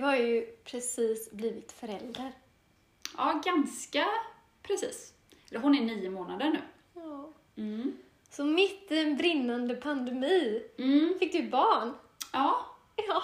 [0.00, 2.32] du har ju precis blivit förälder.
[3.16, 4.06] Ja, ganska
[4.62, 5.12] precis.
[5.50, 6.58] Eller Hon är nio månader nu.
[6.94, 7.32] Ja.
[7.56, 7.96] Mm.
[8.30, 11.14] Så mitt i en brinnande pandemi Mm.
[11.18, 11.94] fick du barn.
[12.32, 12.66] Ja,
[13.08, 13.22] Ja,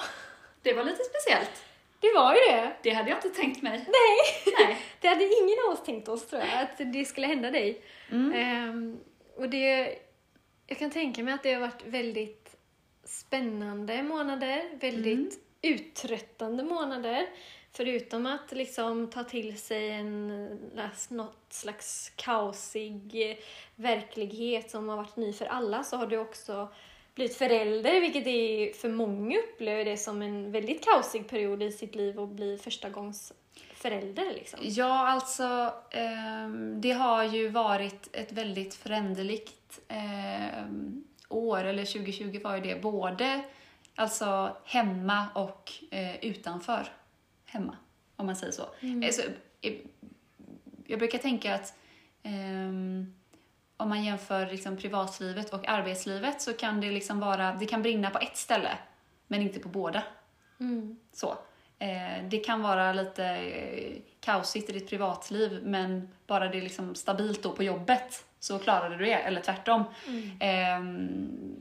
[0.63, 1.65] det var lite speciellt.
[2.01, 2.77] det var ju det.
[2.83, 3.79] Det hade jag inte tänkt mig.
[3.79, 4.83] Nej, Nej.
[5.01, 7.83] det hade ingen av oss tänkt oss tror jag, att det skulle hända dig.
[8.11, 8.33] Mm.
[8.33, 9.01] Ehm,
[9.37, 9.99] och det,
[10.67, 12.57] jag kan tänka mig att det har varit väldigt
[13.05, 17.27] spännande månader, väldigt uttröttande månader.
[17.73, 20.49] Förutom att liksom ta till sig en,
[21.09, 23.39] något slags kaosig
[23.75, 26.69] verklighet som har varit ny för alla så har du också
[27.15, 31.95] blivit förälder, vilket är för många upplever det som en väldigt kaosig period i sitt
[31.95, 33.33] liv att bli första gångs
[33.75, 34.59] förälder liksom.
[34.63, 42.57] Ja, alltså ehm, det har ju varit ett väldigt föränderligt ehm, år, eller 2020 var
[42.57, 43.41] ju det, både
[43.97, 46.89] alltså hemma och eh, utanför
[47.45, 47.77] hemma,
[48.17, 48.63] om man säger så.
[49.05, 49.23] Alltså,
[49.61, 49.75] eh,
[50.87, 51.75] jag brukar tänka att
[52.23, 53.15] ehm,
[53.77, 58.11] om man jämför liksom privatlivet och arbetslivet så kan det liksom vara, det kan brinna
[58.11, 58.79] på ett ställe,
[59.27, 60.03] men inte på båda.
[60.61, 60.97] Mm.
[61.13, 61.39] Så.
[61.79, 66.95] Eh, det kan vara lite eh, kaosigt i ditt privatliv men bara det är liksom
[66.95, 69.85] stabilt då på jobbet så klarade du det, eller tvärtom.
[70.41, 70.81] Eh,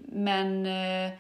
[0.06, 1.12] men eh,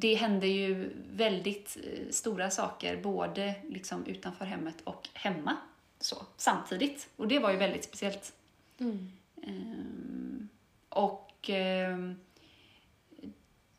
[0.00, 5.56] det hände ju väldigt eh, stora saker både liksom utanför hemmet och hemma
[6.00, 7.08] så, samtidigt.
[7.16, 8.32] Och det var ju väldigt speciellt.
[8.78, 9.12] Mm.
[9.42, 10.48] Ehm,
[10.88, 12.20] och ehm,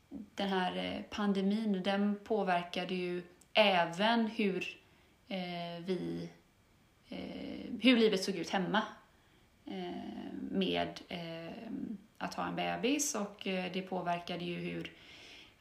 [0.10, 4.78] den här eh, pandemin, den påverkade ju även hur
[5.28, 6.30] eh, vi,
[7.10, 8.82] eh, hur livet såg ut hemma.
[9.66, 11.54] Eh, med eh,
[12.18, 14.92] att ha en bebis och det påverkade ju hur,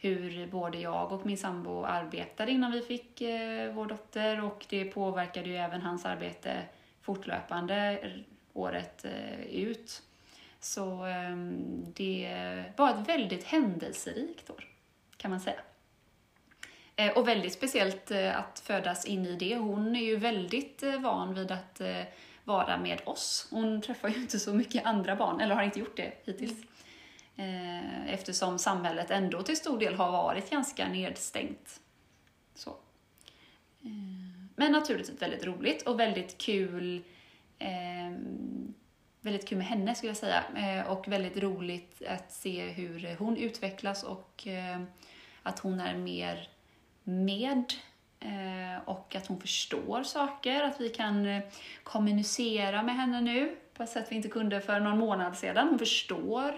[0.04, 4.84] hur både jag och min sambo arbetade innan vi fick eh, vår dotter och det
[4.84, 6.62] påverkade ju även hans arbete
[7.02, 7.98] fortlöpande
[8.52, 10.02] året eh, ut.
[10.60, 14.68] Så ehm, det var ett väldigt händelserikt år,
[15.16, 15.60] kan man säga.
[16.96, 19.56] Eh, och väldigt speciellt att födas in i det.
[19.56, 21.80] Hon är ju väldigt van vid att
[22.44, 23.48] vara med oss.
[23.50, 26.52] Hon träffar ju inte så mycket andra barn, eller har inte gjort det hittills.
[26.52, 26.66] Mm.
[27.36, 31.80] Eh, eftersom samhället ändå till stor del har varit ganska nedstängt.
[32.54, 32.70] Så.
[33.82, 37.02] Eh, men naturligtvis väldigt roligt och väldigt kul
[37.58, 38.10] eh,
[39.24, 40.44] väldigt kul med henne skulle jag säga.
[40.56, 44.80] Eh, och väldigt roligt att se hur hon utvecklas och eh,
[45.42, 46.48] att hon är mer
[47.04, 47.72] med
[48.20, 50.62] eh, och att hon förstår saker.
[50.62, 51.42] Att vi kan eh,
[51.82, 55.68] kommunicera med henne nu på ett sätt vi inte kunde för någon månad sedan.
[55.68, 56.54] Hon förstår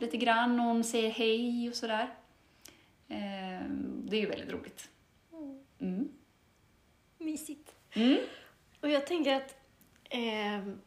[0.00, 2.14] lite grann, hon säger hej och sådär.
[3.08, 3.66] Eh,
[4.04, 4.88] det är ju väldigt roligt.
[5.80, 6.08] Mm.
[7.18, 7.74] Mysigt.
[7.92, 8.18] Mm.
[8.80, 9.56] Och jag tänker att
[10.10, 10.80] ehm,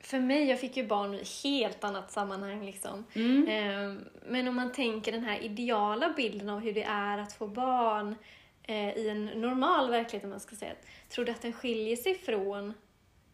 [0.00, 3.04] för mig, jag fick ju barn i helt annat sammanhang liksom.
[3.14, 3.46] Mm.
[3.48, 7.46] Ehm, men om man tänker den här ideala bilden av hur det är att få
[7.46, 8.14] barn
[8.62, 10.72] eh, i en normal verklighet, om man ska säga.
[11.08, 12.74] Tror du att den skiljer sig från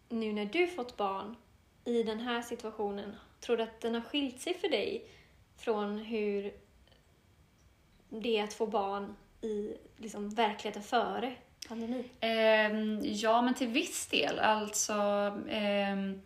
[0.09, 1.36] nu när du fått barn
[1.84, 3.16] i den här situationen?
[3.46, 5.08] Tror du att den har skilt sig för dig
[5.56, 6.52] från hur
[8.08, 11.34] det är att få barn i liksom, verkligheten före
[11.68, 12.04] pandemin?
[12.22, 14.38] Um, ja, men till viss del.
[14.38, 14.94] Alltså,
[15.92, 16.22] um,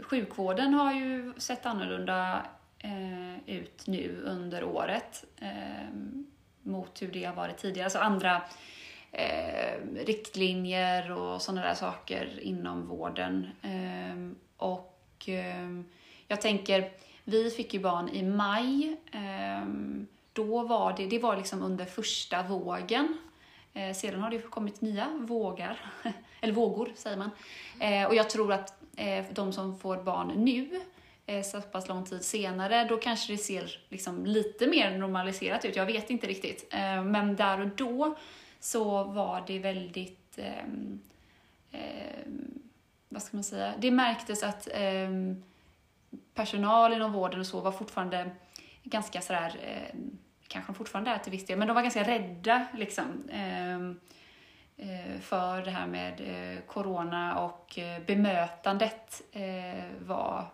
[0.00, 2.46] sjukvården har ju sett annorlunda
[2.84, 5.24] uh, ut nu under året
[5.92, 6.26] um,
[6.62, 7.86] mot hur det har varit tidigare.
[7.86, 8.42] Alltså andra
[9.14, 13.50] uh, riktlinjer och sådana där saker inom vården.
[14.56, 15.28] Och
[16.30, 16.90] jag tänker,
[17.24, 18.96] vi fick ju barn i maj.
[19.12, 23.16] Ehm, då var det, det var liksom under första vågen.
[23.74, 25.92] Eh, sedan har det ju kommit nya vågar,
[26.40, 27.30] eller vågor säger man.
[27.80, 30.80] Eh, och jag tror att eh, de som får barn nu,
[31.44, 35.76] så pass lång tid senare, då kanske det ser liksom lite mer normaliserat ut.
[35.76, 36.74] Jag vet inte riktigt.
[37.04, 38.16] Men där och då
[38.60, 41.00] så var det väldigt, ehm,
[41.72, 42.62] ehm,
[43.08, 45.42] vad ska man säga, det märktes att ehm,
[46.34, 48.30] personal inom vården och så var fortfarande
[48.82, 49.98] ganska sådär, eh,
[50.48, 53.28] kanske de fortfarande är till viss del, men de var ganska rädda liksom.
[53.32, 54.00] Ehm,
[54.76, 60.46] eh, för det här med eh, corona och eh, bemötandet eh, var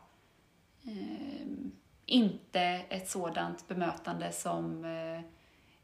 [0.84, 1.46] eh,
[2.06, 5.20] inte ett sådant bemötande som eh,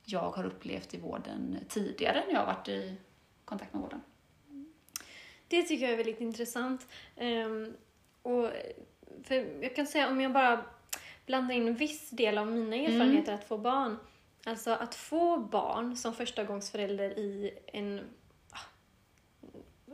[0.05, 2.97] jag har upplevt i vården tidigare när jag har varit i
[3.45, 4.01] kontakt med vården.
[5.49, 6.87] Det tycker jag är väldigt intressant.
[7.17, 7.77] Ehm,
[8.23, 8.51] och
[9.25, 10.65] för jag kan säga om jag bara
[11.27, 13.97] blandar in en viss del av mina erfarenheter att få barn.
[14.47, 18.01] Alltså att få barn som förstagångsförälder i en...
[18.51, 18.59] ah,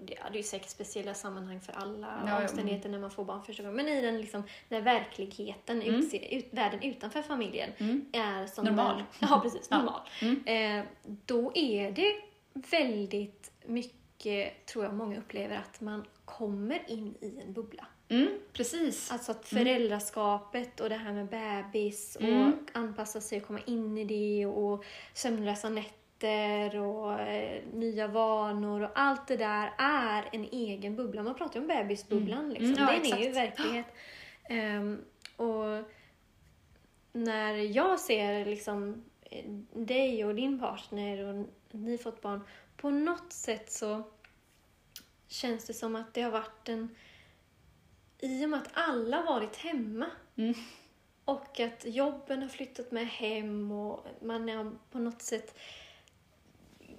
[0.03, 3.43] Det är ju säkert speciella sammanhang för alla Ja, ja, omständigheter när man får barn
[3.45, 3.77] första gången.
[3.77, 5.95] Men i den liksom, när verkligheten, Mm.
[5.95, 8.05] utse, ut, världen utanför familjen Mm.
[8.13, 8.97] är som Normal.
[8.97, 9.69] Den, ja, precis.
[9.71, 9.79] Ja.
[9.79, 10.01] Normal.
[10.23, 10.45] Mm.
[10.81, 10.85] Eh,
[11.27, 12.13] då är det
[12.55, 17.87] väldigt mycket, tror jag många upplever, att man kommer in i en bubbla.
[18.09, 19.11] Mm, precis.
[19.13, 22.67] Alltså att föräldraskapet och det här med bebis och Mm.
[22.73, 24.85] anpassa sig och komma in i det och
[25.15, 31.23] sömnlösa nätter och eh, nya vanor och allt det där är en egen bubbla.
[31.23, 32.67] Man pratar ju om bebisbubblan liksom.
[32.73, 33.87] Mm, ja, Den är ju verklighet.
[34.49, 35.05] Ehm,
[35.37, 35.85] och
[37.13, 42.41] när jag ser liksom eh, dig och din partner och ni fått barn,
[42.77, 44.03] på något sätt så
[45.29, 46.89] känns det som att det har varit en...
[48.21, 50.07] I och med att alla varit hemma
[50.37, 50.55] Mm.
[51.25, 55.59] och att jobben har flyttat med hem och man är på något sätt...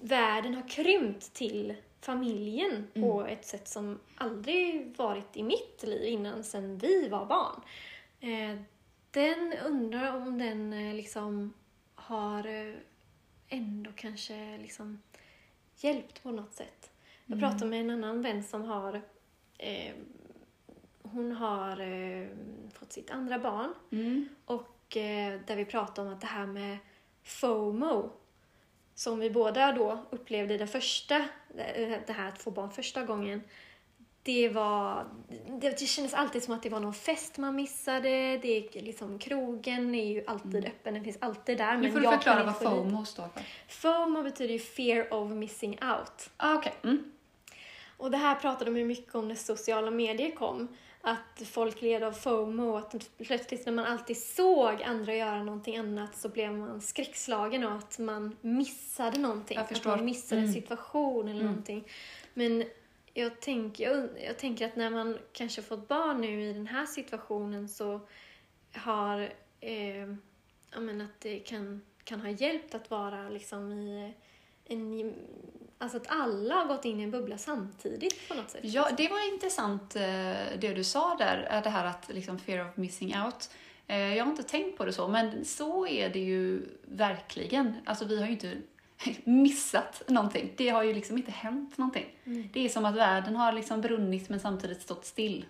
[0.02, 6.44] Världen har krympt till familjen på ett sätt som aldrig varit i mitt liv innan,
[6.44, 7.62] sen vi var barn.
[8.20, 8.62] Eh,
[9.12, 11.54] den undrar om den eh, liksom
[11.96, 12.76] har eh,
[13.48, 15.02] ändå kanske liksom
[15.76, 16.92] hjälpt på något sätt.
[17.26, 19.02] Jag pratade med en annan vän som har
[21.14, 22.28] hon har eh,
[22.74, 24.30] fått sitt andra barn Mm.
[24.46, 26.78] och eh, där vi pratade om att det här med
[27.24, 28.12] FOMO
[28.96, 31.16] som vi båda då upplevde i den första,
[31.58, 33.42] eh, det här att få barn första gången.
[34.24, 35.06] Det var,
[35.48, 38.38] det, det kändes alltid som att det var någon fest man missade.
[38.38, 41.78] Det är liksom, krogen är ju alltid öppen, den finns alltid där.
[41.78, 42.56] Nu får du jag förklara vad.
[42.56, 43.44] FOMO står för.
[43.68, 46.30] FOMO betyder ju fear of missing out.
[46.38, 46.74] Ah, Okej.
[46.84, 47.12] Mm.
[47.98, 50.68] Och det här pratade de ju mycket om när sociala medier kom.
[51.02, 56.18] Att folk led av FOMO, att plötsligt när man alltid såg andra göra någonting annat
[56.18, 59.58] så blev man skräckslagen av att man missade någonting.
[59.58, 60.62] Att man missade en Mm.
[60.62, 61.46] situation eller Mm.
[61.52, 61.88] någonting.
[62.34, 62.64] Men
[63.14, 66.86] jag tänker, jag, jag tänker att när man kanske fått barn nu i den här
[66.86, 68.00] situationen så
[68.74, 69.30] har,
[69.60, 70.08] eh,
[70.72, 74.14] ja men att det kan, kan ha hjälpt att vara liksom i
[74.70, 75.14] en,
[75.78, 78.62] alltså att alla har gått in i en bubbla samtidigt på något sätt.
[78.64, 80.02] Ja, det var intressant eh,
[80.60, 83.50] det du sa där, det här att liksom fear of missing out.
[83.88, 87.74] Eh, Jag har inte tänkt på det så, men så är det ju verkligen.
[87.86, 88.58] Alltså vi har ju inte
[89.24, 90.54] missat någonting.
[90.58, 92.06] Det har ju liksom inte hänt någonting.
[92.26, 92.50] Mm.
[92.54, 95.46] Det är som att världen har liksom brunnit men samtidigt stått still.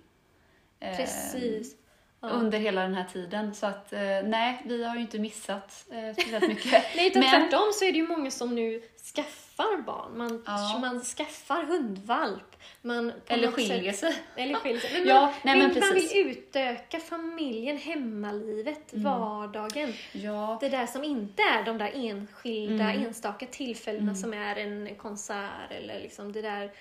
[0.80, 1.76] Eh, Precis.
[2.22, 2.30] Ja.
[2.30, 3.54] Under hela den här tiden.
[3.56, 6.72] Så att eh, nej, vi har ju inte missat eh, speciellt mycket.
[6.96, 8.82] Nej, utan Men- tvärtom så är det ju många som nu
[9.16, 10.18] skaffar barn.
[10.18, 10.78] Man, Ja.
[10.82, 12.56] man skaffar hundvalp.
[12.82, 14.16] Man Eller skiljer sig.
[14.36, 15.00] Eller skiljer sig.
[15.00, 19.04] Men Ja, man, nej, men man vill utöka familjen, hemmalivet, Mm.
[19.04, 19.94] vardagen.
[20.12, 23.06] Ja, Det där som inte är de där enskilda, Mm.
[23.06, 26.72] enstaka tillfällena som är en konsert eller liksom det där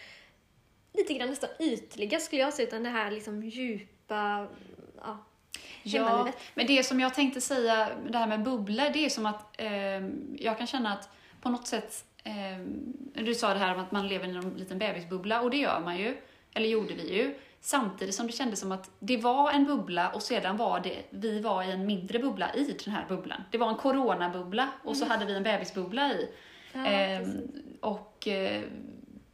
[0.94, 4.46] lite grann nästan ytliga skulle jag säga, utan det här liksom djupa,
[5.00, 5.18] ja,
[5.96, 9.60] Ja, men det som jag tänkte säga, det här med bubblor, det är som att
[9.60, 9.68] eh,
[10.36, 11.08] jag kan känna att
[11.42, 14.78] på något sätt, eh, du sa det här om att man lever i en liten
[14.78, 16.16] bebisbubbla och det gör man ju,
[16.54, 17.34] eller gjorde vi ju.
[17.60, 21.40] Samtidigt som det kändes som att det var en bubbla och sedan var det, vi
[21.40, 23.42] var i en mindre bubbla i den här bubblan.
[23.50, 26.28] Det var en coronabubbla och så hade vi en bebisbubbla i.
[26.72, 27.50] Ja, Ehm, precis.
[27.80, 28.62] och eh,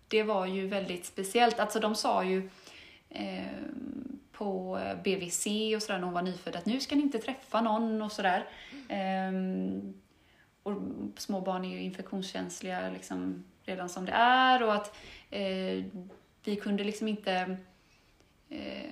[0.08, 1.60] det var ju väldigt speciellt.
[1.60, 2.50] Alltså de sa ju
[3.10, 7.18] ehm, på eh, BVC och sådär när hon var nyfödd att nu ska ni inte
[7.18, 8.46] träffa någon och sådär.
[8.88, 9.94] Ehm,
[10.62, 10.72] och
[11.16, 14.96] små barn är ju infektionskänsliga liksom redan som det är och att
[15.30, 15.84] eh,
[16.44, 17.56] vi kunde liksom inte
[18.48, 18.90] eh,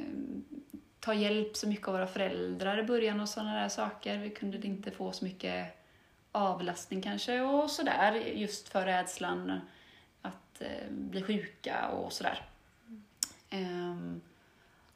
[1.01, 4.19] ta hjälp så mycket av våra föräldrar i början och sådana där saker.
[4.19, 5.83] Vi kunde inte få så mycket
[6.33, 9.61] avlastning kanske och sådär just för rädslan
[10.23, 12.43] att eh, bli sjuka och sådär.
[13.51, 14.21] Ehm,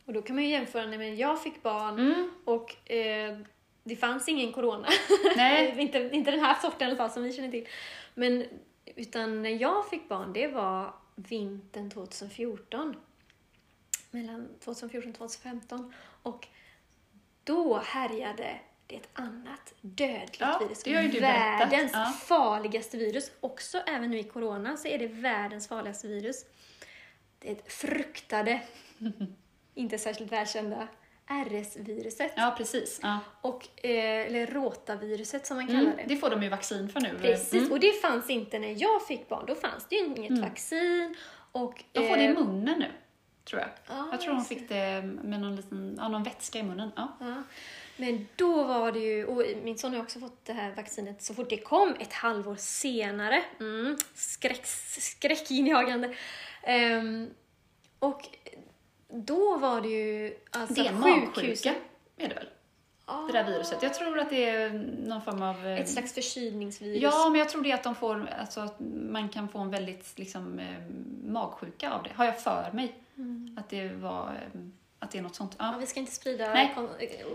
[0.06, 3.38] och då kan man ju jämföra när jag fick barn mm, och eh,
[3.84, 4.88] det fanns ingen corona.
[5.36, 7.68] nej, inte, inte den här sorten i alla fall som vi känner till.
[8.14, 8.44] Men
[8.96, 12.96] utan när jag fick barn, det var vintern 2014.
[14.10, 15.94] Mellan 2014 och 2015.
[16.22, 16.48] Och
[17.44, 20.82] då härjade det ett annat dödligt Ja, virus.
[20.82, 22.04] det världens Ja.
[22.26, 23.30] farligaste virus.
[23.40, 26.44] Också även nu i corona så är det världens farligaste virus.
[27.38, 28.60] Det fruktade,
[29.76, 30.88] inte särskilt välkända,
[31.28, 32.32] RS-viruset.
[32.36, 33.00] ja precis.
[33.02, 33.18] Ja.
[33.40, 36.04] Och, eh, eller rotaviruset som man kallar Mm, det.
[36.06, 37.18] det får de ju vaccin för nu.
[37.22, 37.72] Precis, Mm.
[37.72, 39.44] och det fanns inte när jag fick barn.
[39.46, 41.16] Då fanns det ju inget vaccin.
[41.52, 42.90] Och, De får det i eh, munnen nu.
[43.44, 43.70] tror jag.
[43.88, 46.90] Ja, jag tror just fick det med någon, liten, ja, någon vätska i munnen.
[46.96, 47.16] Ja.
[47.20, 47.42] Ja.
[47.96, 51.34] Men då var det ju, och min son har också fått det här vaccinet så
[51.34, 53.42] fort det kom, ett halvår senare.
[53.60, 56.14] Mm, skräck, skräckinjagande.
[56.62, 57.30] Ehm,
[57.98, 58.28] och
[59.08, 61.74] då var det ju alltså Det är en magsjuka,
[62.16, 62.48] är det väl?
[63.26, 63.82] Det där viruset.
[63.82, 64.70] Jag tror att det är
[65.06, 65.66] någon form av...
[65.66, 67.02] eh, Ett slags förkylningsvirus.
[67.02, 68.74] Ja, men jag tror det att de får, alltså att
[69.10, 70.66] man kan få en väldigt liksom, eh,
[71.24, 72.10] magsjuka av det.
[72.14, 72.94] Har jag för mig.
[73.58, 74.60] Att det var, eh,
[74.98, 75.54] att det är något sånt.
[75.58, 75.78] Ja, Ja.
[75.78, 76.72] vi ska inte sprida Nej.
[76.74, 76.88] kon-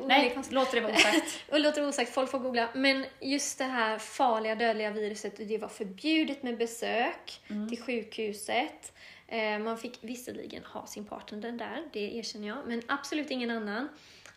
[0.08, 1.25] Nej, låter det vara osagt.
[1.50, 2.70] Och det låter osagt, folk får googla.
[2.74, 7.70] Men just det här farliga dödliga viruset, det var förbjudet med besök Mm.
[7.70, 8.94] till sjukhuset.
[9.32, 13.90] Eh, Man fick visserligen ha sin partner där, det erkänner jag, men absolut ingen annan.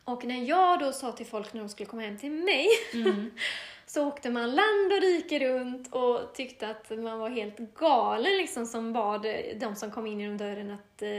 [0.04, 3.30] Och när jag då sa till folk när de skulle komma hem till mig Mm.
[3.86, 8.66] så åkte man land och rike runt och tyckte att man var helt galen liksom
[8.66, 9.26] som bad
[9.60, 11.10] de som kom in genom dörren att eh,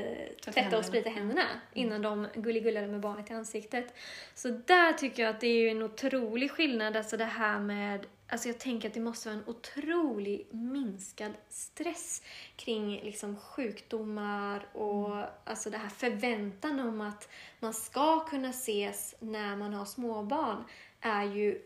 [0.46, 0.77] tvätta händerna.
[0.77, 3.94] och sprita händerna innan de gulligullade med barnet i ansiktet.
[4.36, 8.05] Så där tycker jag att det är ju en otrolig skillnad, alltså det här med
[8.27, 12.22] Alltså jag tänker att det måste vara en otrolig minskad stress
[12.55, 17.29] kring liksom sjukdomar och alltså det här förväntan om att
[17.60, 20.63] man ska kunna ses när man har småbarn
[21.01, 21.62] är ju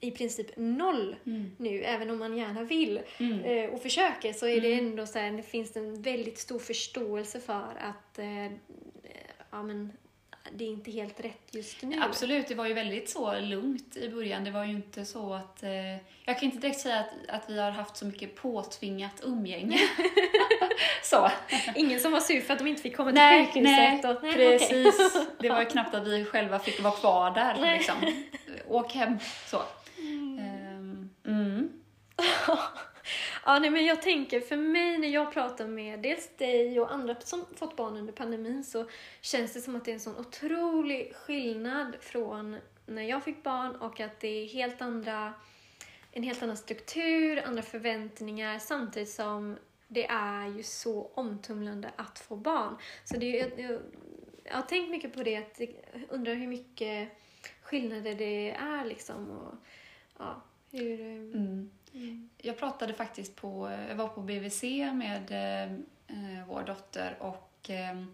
[0.00, 1.16] i princip noll
[1.56, 3.40] nu, även om man gärna vill Mm.
[3.40, 7.40] eh, och försöker så är det ändå så här, det finns en väldigt stor förståelse
[7.40, 8.52] för att eh,
[9.50, 9.92] ja, men,
[10.52, 12.00] det är inte helt rätt just nu.
[12.02, 14.44] Absolut, det var ju väldigt så lugnt i början.
[14.44, 15.62] Det var ju inte så att...
[15.62, 15.70] Eh,
[16.24, 19.78] jag kan inte direkt säga att, att vi har haft så mycket påtvingat umgänge.
[21.02, 21.30] så.
[21.74, 23.64] Ingen som var sur för att de inte fick komma till Nej, sjukhuset.
[23.64, 25.16] nej, och, nej precis.
[25.38, 27.76] Det var ju knappt att vi själva fick vara kvar där.
[27.76, 27.94] Liksom.
[28.68, 29.62] Åk hem, så.
[29.98, 31.72] Ehm, Mm.
[33.46, 37.20] Ja, nej, men jag tänker för mig när jag pratar med dels dig och andra
[37.20, 38.86] som fått barn under pandemin så
[39.20, 43.76] känns det som att det är en sån otrolig skillnad från när jag fick barn
[43.76, 45.34] och att det är helt andra,
[46.12, 49.56] en helt annan struktur, andra förväntningar samtidigt som
[49.88, 52.76] det är ju så omtumlande att få barn.
[53.04, 53.80] Så det är, jag, jag,
[54.44, 55.70] jag har tänkt mycket på det, att jag
[56.08, 57.08] undrar hur mycket
[57.62, 59.30] skillnader det är liksom.
[59.30, 59.54] Och,
[60.18, 60.42] ja,
[60.78, 61.00] hur...
[61.00, 61.40] eh,
[61.94, 62.28] Mm.
[62.42, 64.62] Jag pratade faktiskt på, jag var på BVC
[64.92, 65.30] med
[66.06, 68.04] eh, vår dotter och eh,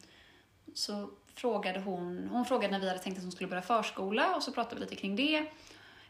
[0.74, 4.42] så frågade hon, hon frågade när vi hade tänkt att hon skulle börja förskola och
[4.42, 5.36] så pratade vi lite kring det.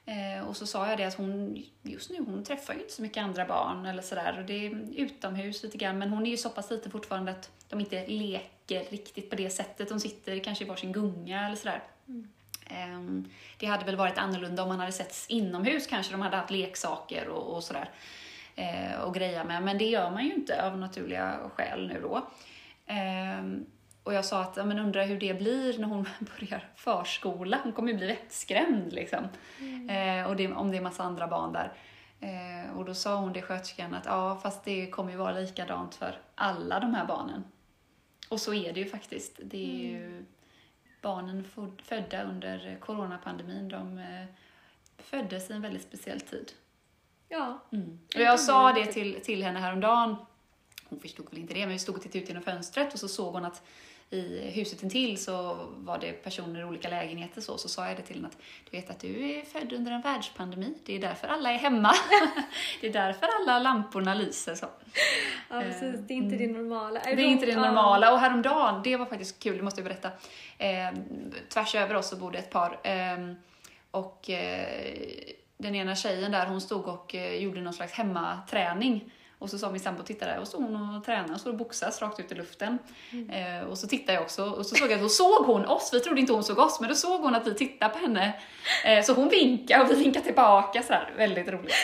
[0.07, 3.03] Eh, och så sa jag det att hon, just nu, hon träffar ju inte så
[3.03, 6.37] mycket andra barn eller sådär och det är utomhus lite grann men hon är ju
[6.37, 9.89] så pass liten fortfarande att de inte leker riktigt på det sättet.
[9.89, 11.83] De sitter kanske i varsin gunga eller sådär.
[12.09, 12.29] Ehm,
[13.59, 17.29] Det hade väl varit annorlunda om man hade setts inomhus kanske, de hade haft leksaker
[17.29, 17.91] och, och sådär
[18.57, 19.63] eh, och greja med.
[19.63, 22.29] Men det gör man ju inte av naturliga skäl nu då.
[22.87, 23.67] Ehm,
[24.03, 26.09] och jag sa att, ja, men undrar hur det blir när hon
[26.39, 27.61] börjar förskola.
[27.63, 29.25] Hon kommer ju bli vettskrämd liksom.
[29.91, 31.73] Eh, och det, om det är massa andra barn där.
[32.21, 35.95] Eh, och då sa hon, det sköterskan, att ja, fast det kommer ju vara likadant
[35.95, 37.45] för alla de här barnen.
[38.29, 39.41] Och så är det ju faktiskt.
[39.43, 40.25] Det är ju
[41.01, 41.47] barnen
[41.83, 44.25] födda under coronapandemin, de eh,
[44.99, 46.53] föddes i en väldigt speciell tid.
[47.29, 47.61] Ja.
[48.15, 50.17] Och jag sa det till, till henne häromdagen.
[50.89, 53.09] Hon förstod väl inte det, men vi stod och tittade ut genom fönstret och så
[53.09, 53.63] såg hon att
[54.11, 58.03] i huset intill så var det personer i olika lägenheter så, så sa jag det
[58.03, 58.39] till henne att
[58.71, 61.95] du vet att du är född under en världspandemi, det är därför alla är hemma.
[62.81, 64.67] det är därför alla lamporna lyser så.
[65.49, 66.01] Ja, precis.
[66.01, 67.01] Det är inte det normala.
[67.05, 68.13] Det är inte det normala.
[68.13, 70.11] Och häromdagen, det var faktiskt kul, det måste jag berätta.
[70.59, 70.99] Eh,
[71.49, 72.81] tvärs över oss så bodde ett par.
[72.83, 73.35] Eh,
[73.91, 74.67] och eh,
[75.57, 79.13] den ena tjejen där, hon stod och eh, gjorde någon slags hemmaträning.
[79.41, 81.53] Och så sa min sambo, titta där, och så stod hon och tränade och så
[81.53, 82.79] boxas rakt ut i luften.
[83.31, 85.91] Eh, och så tittade jag också och så såg jag att då såg hon oss,
[85.93, 88.33] vi trodde inte hon såg oss, men då såg hon att vi tittade på henne.
[88.85, 91.75] Eh, så hon vinkade och vi vinkade tillbaka sådär, väldigt roligt.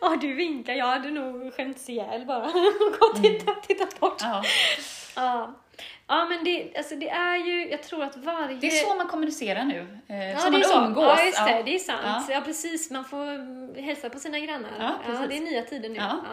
[0.00, 0.74] Ja, du vinkar.
[0.74, 2.46] Jag hade nog skämts ihjäl bara.
[3.00, 4.20] Gå och titta, titta bort.
[4.20, 4.42] Ja.
[5.16, 5.54] Ja.
[6.06, 8.56] Ja, men det, alltså det är ju, jag tror att varje...
[8.56, 10.84] Det är så man kommunicerar nu, eh, Ja, så man så.
[10.84, 11.04] umgås.
[11.18, 11.50] Ja, just det.
[11.56, 11.62] Ja.
[11.62, 12.00] Det är sant.
[12.04, 12.26] Ja.
[12.34, 12.40] Ja.
[12.40, 12.90] precis.
[12.90, 14.70] Man får mm, hälsa på sina grannar.
[14.78, 15.28] Ja, precis.
[15.28, 15.96] det är nya tider nu.
[15.96, 16.24] Ja.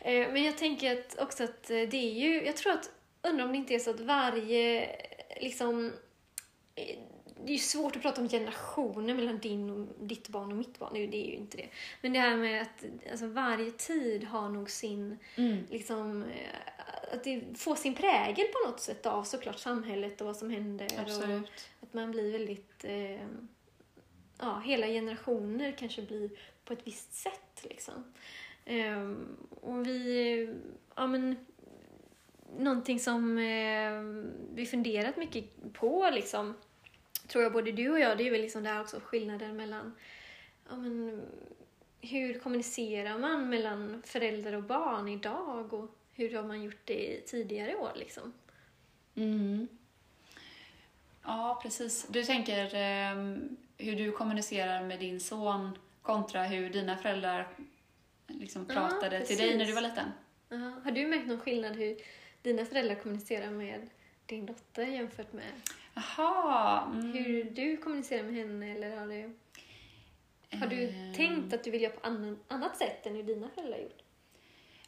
[0.00, 0.10] Ja.
[0.10, 2.90] Eh, Men jag tänker att också att eh, det är ju, jag tror att,
[3.22, 4.88] undrar om det inte är så att varje,
[5.40, 5.92] liksom,
[6.74, 6.96] eh,
[7.44, 10.78] det är ju svårt att prata om generationer mellan din och ditt barn och mitt
[10.78, 10.90] barn.
[10.92, 11.66] Nu, Det är ju inte det.
[12.00, 15.66] Men det här med att alltså, varje tid har nog sin, Mm.
[15.70, 16.24] liksom,
[17.12, 20.86] att det får sin prägel på något sätt av såklart samhället och vad som händer.
[20.94, 21.50] Och, Absolut.
[21.80, 22.84] att man blir väldigt...
[22.84, 23.26] Eh,
[24.38, 26.30] ja, hela generationer kanske blir
[26.64, 27.62] på ett visst sätt.
[27.62, 28.12] Liksom.
[28.64, 29.12] Eh,
[29.60, 30.54] och vi...
[30.94, 31.46] Ja, men,
[32.58, 33.38] någonting som...
[33.38, 36.54] Eh, vi funderat mycket på liksom,
[37.28, 39.94] tror jag både du och jag, det är väl liksom där också skillnaden mellan
[40.68, 41.22] ja, men,
[42.00, 47.76] hur kommunicerar man mellan förälder och barn idag och hur har man gjort det tidigare
[47.76, 48.32] år liksom?
[49.14, 49.68] Mm.
[51.24, 52.06] Ja, precis.
[52.08, 53.36] Du tänker eh,
[53.78, 57.48] hur du kommunicerar med din son kontra hur dina föräldrar
[58.26, 60.08] liksom Ja, pratade till dig när du var liten?
[60.48, 61.96] Ja, har du märkt någon skillnad hur
[62.42, 63.88] dina föräldrar kommunicerar med
[64.26, 65.44] din dotter jämfört med
[65.94, 66.86] Jaha.
[66.92, 67.12] Mm.
[67.12, 69.32] hur du kommunicerar med henne eller har du,
[70.58, 71.14] har du Ehm.
[71.14, 74.01] tänkt att du vill göra på annan, annat sätt än hur dina föräldrar gjort?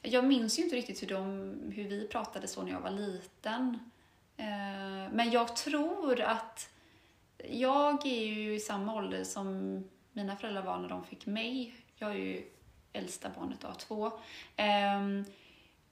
[0.05, 3.79] Jag minns ju inte riktigt hur, de, hur vi pratade så när jag var liten.
[4.37, 6.71] Eh, men jag tror att
[7.49, 9.79] jag är ju i samma ålder som
[10.13, 11.75] mina föräldrar var när de fick mig.
[11.97, 12.45] Jag är ju
[12.93, 14.13] äldsta barnet av två.
[14.57, 15.25] Ehm,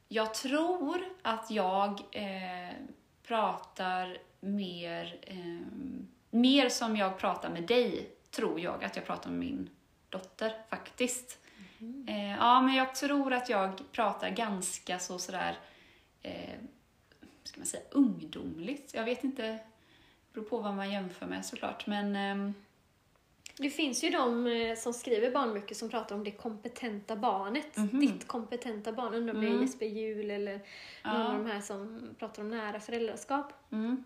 [0.09, 2.75] jag tror att jag eh,
[3.27, 9.39] pratar mer, ehm, mer som jag pratar med dig, tror jag att jag pratar med
[9.39, 9.71] min
[10.09, 11.39] dotter faktiskt.
[12.09, 15.59] Eh, ja, men jag tror att jag pratar ganska så sådär,
[16.23, 16.55] eh,
[17.45, 18.95] ska man säga, ungdomligt.
[18.95, 19.59] Jag vet inte, det
[20.33, 22.55] beror på vad man jämför med såklart, men ehm,
[23.57, 27.77] Det finns ju de eh, som skriver barnböcker som pratar om det kompetenta barnet.
[27.77, 28.01] Mhm.
[28.01, 29.15] Ditt kompetenta barn.
[29.15, 29.63] Undrar om det är Mm.
[29.63, 30.63] Jesper Juhl eller någon
[31.21, 31.27] Ja.
[31.27, 33.53] av de här som pratar om nära föräldraskap.
[33.73, 34.05] mm,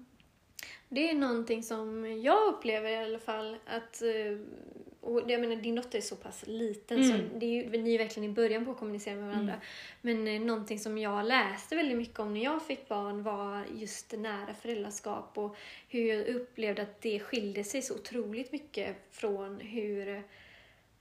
[0.88, 4.02] Det är någonting som jag upplever i alla fall att...
[5.06, 7.10] Och jag menar, din dotter är så pass liten Mm.
[7.10, 9.60] så det är ju, ni är verkligen i början på att kommunicera med varandra.
[10.00, 14.12] Men eh, någonting som jag läste väldigt mycket om när jag fick barn var just
[14.12, 15.56] nära föräldraskap och
[15.88, 20.22] hur jag upplevde att det skilde sig så otroligt mycket från hur,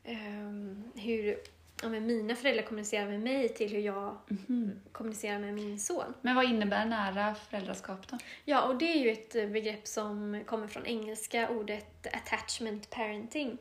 [0.03, 1.37] ehm, hur
[1.81, 4.81] ja, men mina föräldrar kommunicerar med mig till hur jag mhm.
[4.91, 6.13] kommunicerar med min son.
[6.21, 8.17] Men vad innebär nära föräldraskap då?
[8.45, 13.57] Ja, och det är ju ett begrepp som kommer från engelska ordet attachment parenting.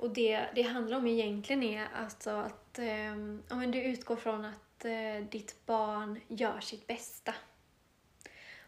[0.00, 4.44] Och det det handlar om egentligen är alltså att ehm, ja, men du utgår från
[4.44, 7.34] att eh, ditt barn gör sitt bästa.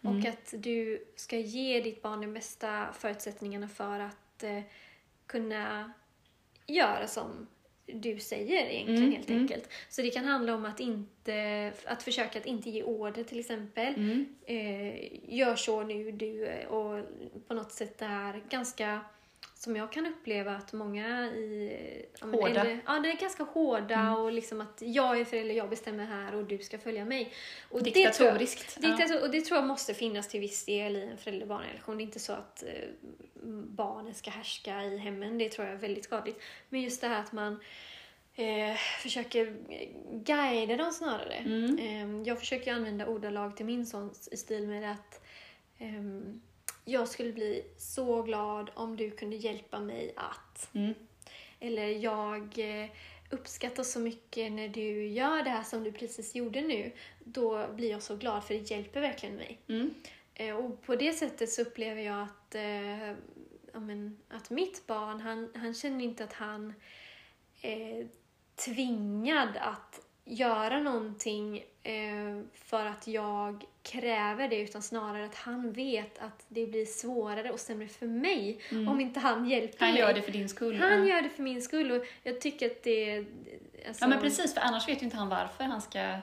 [0.00, 0.30] Och Mm.
[0.30, 4.62] att du ska ge ditt barn de bästa förutsättningarna för att eh,
[5.26, 5.92] kunna
[6.66, 7.46] göra som
[7.86, 9.42] du säger egentligen Mm, helt mm.
[9.42, 9.68] enkelt.
[9.88, 13.94] Så det kan handla om att inte, att försöka att inte ge order till exempel
[13.94, 14.34] Mm.
[14.44, 17.04] eh, gör så nu du eh, och
[17.48, 19.00] på något sätt är ganska
[19.62, 22.06] som jag kan uppleva att många i...
[22.20, 22.48] ja, men Hårda.
[22.64, 24.14] äldre- Ja, det är ganska hårda Mm.
[24.14, 27.32] och liksom att jag är förälder, jag bestämmer här och du ska följa mig.
[27.70, 28.78] Och det tror jag- Diktatoriskt.
[28.82, 29.20] ja.
[29.22, 31.96] Och det tror jag måste finnas till viss del i en förälder-barn-relation.
[31.96, 32.88] Det är inte så att eh,
[33.66, 36.40] barnen ska härska i hemmen, det tror jag är väldigt skadligt.
[36.68, 37.60] Men just det här att man
[38.34, 39.56] eh, försöker
[40.24, 41.34] guida dem snarare.
[41.34, 41.78] Mm.
[41.78, 45.22] Eh, jag försöker använda ordalag till min son i stil med att
[45.78, 46.40] ehm,
[46.84, 50.74] jag skulle bli så glad om du kunde hjälpa mig att.
[50.74, 50.94] Mm.
[51.60, 52.90] Eller jag eh,
[53.30, 56.92] uppskattar så mycket när du gör det här som du precis gjorde nu.
[57.24, 59.60] Då blir jag så glad för det hjälper verkligen mig.
[59.68, 59.94] Mm.
[60.34, 63.08] Eh, Och på det sättet så upplever jag att, eh,
[63.72, 66.74] ja, men, att mitt barn, han, han känner inte att han
[67.62, 68.08] är
[68.56, 76.18] tvingad att göra någonting eh, för att jag kräver det utan snarare att han vet
[76.18, 78.88] att det blir svårare och sämre för mig Mm.
[78.88, 80.00] om inte han hjälper Han mig.
[80.00, 80.76] gör det för din skull.
[80.80, 81.14] Han ja.
[81.14, 83.18] gör det för min skull och jag tycker att det...
[83.88, 86.18] Alltså, Ja men precis, för annars vet ju inte han varför han ska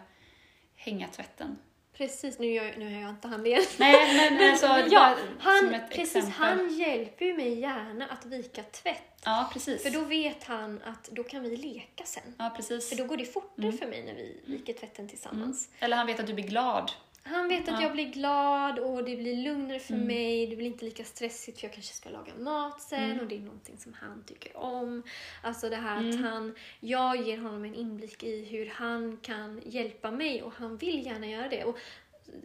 [0.76, 1.58] hänga tvätten.
[2.00, 3.80] Precis, nu gör, nu gör jag inte han det.
[3.80, 6.34] Nej men alltså, Men bara han, som ett precis, exempel.
[6.38, 9.04] han hjälper ju mig gärna att vika tvätt.
[9.26, 9.84] Ja precis.
[9.84, 12.24] För då vet han att då kan vi leka sen.
[12.38, 12.90] Ja precis.
[12.90, 13.78] För då går det fortare Mm.
[13.78, 15.70] för mig när vi viker tvätten tillsammans.
[15.80, 16.92] Eller han vet att du blir glad.
[17.30, 17.82] Han vet att Ja.
[17.82, 20.08] jag blir glad och det blir lugnare för Mm.
[20.08, 20.48] mig.
[20.48, 23.20] Det blir inte lika stressigt för jag kanske ska laga mat sen Mm.
[23.20, 25.04] och det är någonting som han tycker om.
[25.44, 26.24] Alltså det här att Mm.
[26.24, 31.06] han, jag ger honom en inblick i hur han kan hjälpa mig och han vill
[31.06, 31.64] gärna göra det.
[31.64, 31.78] Och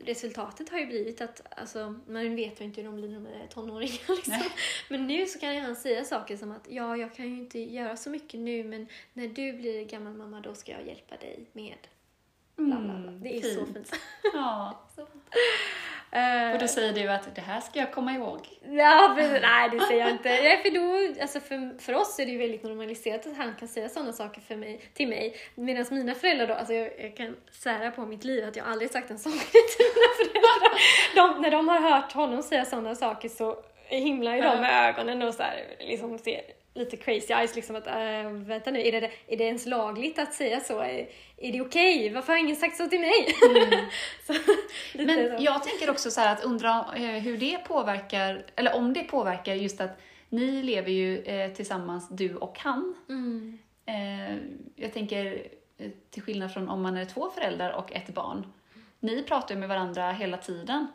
[0.05, 3.27] resultatet har ju blivit att, alltså, man vet ju inte hur de blir när de
[3.27, 4.35] är tonåringar liksom.
[4.38, 4.51] Nej.
[4.88, 7.97] Men nu så kan han säga saker som att ja, jag kan ju inte göra
[7.97, 11.75] så mycket nu men när du blir gammal mamma då ska jag hjälpa dig med
[12.57, 12.95] bla bla bla.
[13.11, 13.93] Mm, Det är så fint.
[14.35, 14.81] Ja.
[16.12, 18.49] Eh, Och då säger du att det här ska jag komma ihåg.
[18.71, 19.38] Ja, precis.
[19.43, 20.29] Nej, det säger jag inte.
[20.29, 23.69] Nej, för, då, alltså för, för oss är det ju väldigt normaliserat att han kan
[23.69, 25.37] säga sådana saker för mig, till mig.
[25.55, 28.90] Medan mina föräldrar då, alltså jag, jag kan svära på mitt liv att jag aldrig
[28.90, 29.33] sagt en sak
[29.77, 30.81] till mina föräldrar.
[31.14, 35.23] De, när de har hört honom säga sådana saker så himlar ju de med ögonen
[35.23, 36.40] och så här, liksom ser
[36.75, 40.35] lite crazy eyes liksom att äh, vänta nu, är det, är det ens lagligt att
[40.35, 40.81] säga så?
[40.81, 42.01] Är, är det okej?
[42.01, 42.15] Okay?
[42.15, 43.35] Varför har ingen sagt så till mig?
[43.51, 43.85] Mm.
[44.27, 44.33] så,
[44.95, 45.45] Men så.
[45.45, 49.81] jag tänker också så att undra eh, hur det påverkar, eller om det påverkar just
[49.81, 52.95] att ni lever ju eh, tillsammans, du och han.
[53.09, 53.59] Mm.
[53.87, 54.37] Eh,
[54.77, 55.47] jag tänker
[55.79, 58.53] eh, till skillnad från om man är två föräldrar och ett barn.
[59.01, 60.87] Ni pratar ju med varandra hela tiden.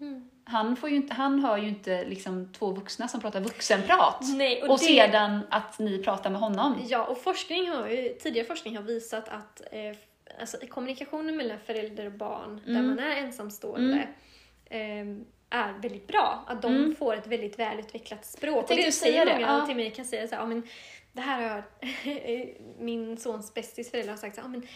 [0.00, 4.18] Mm han, får ju inte, han hör ju inte liksom två vuxna som pratar vuxenprat.
[4.22, 4.84] Nej, och, och det...
[4.84, 6.82] sedan att ni pratar med honom.
[6.88, 9.96] Ja, och forskning har ju, tidigare forskning har visat att eh,
[10.40, 12.74] alltså, kommunikationen mellan förälder och barn, mm.
[12.74, 14.08] där man är ensamstående,
[14.70, 15.10] mm.
[15.50, 16.44] eh, är väldigt bra.
[16.46, 16.96] Att de mm.
[16.96, 18.70] får ett väldigt välutvecklat språk.
[18.70, 19.66] Och det säger många ja.
[19.66, 20.62] till mig, kan säga så här, ja, men
[21.12, 21.64] det här har
[22.82, 24.66] min sons bästis föräldrar har sagt så här, ja, men,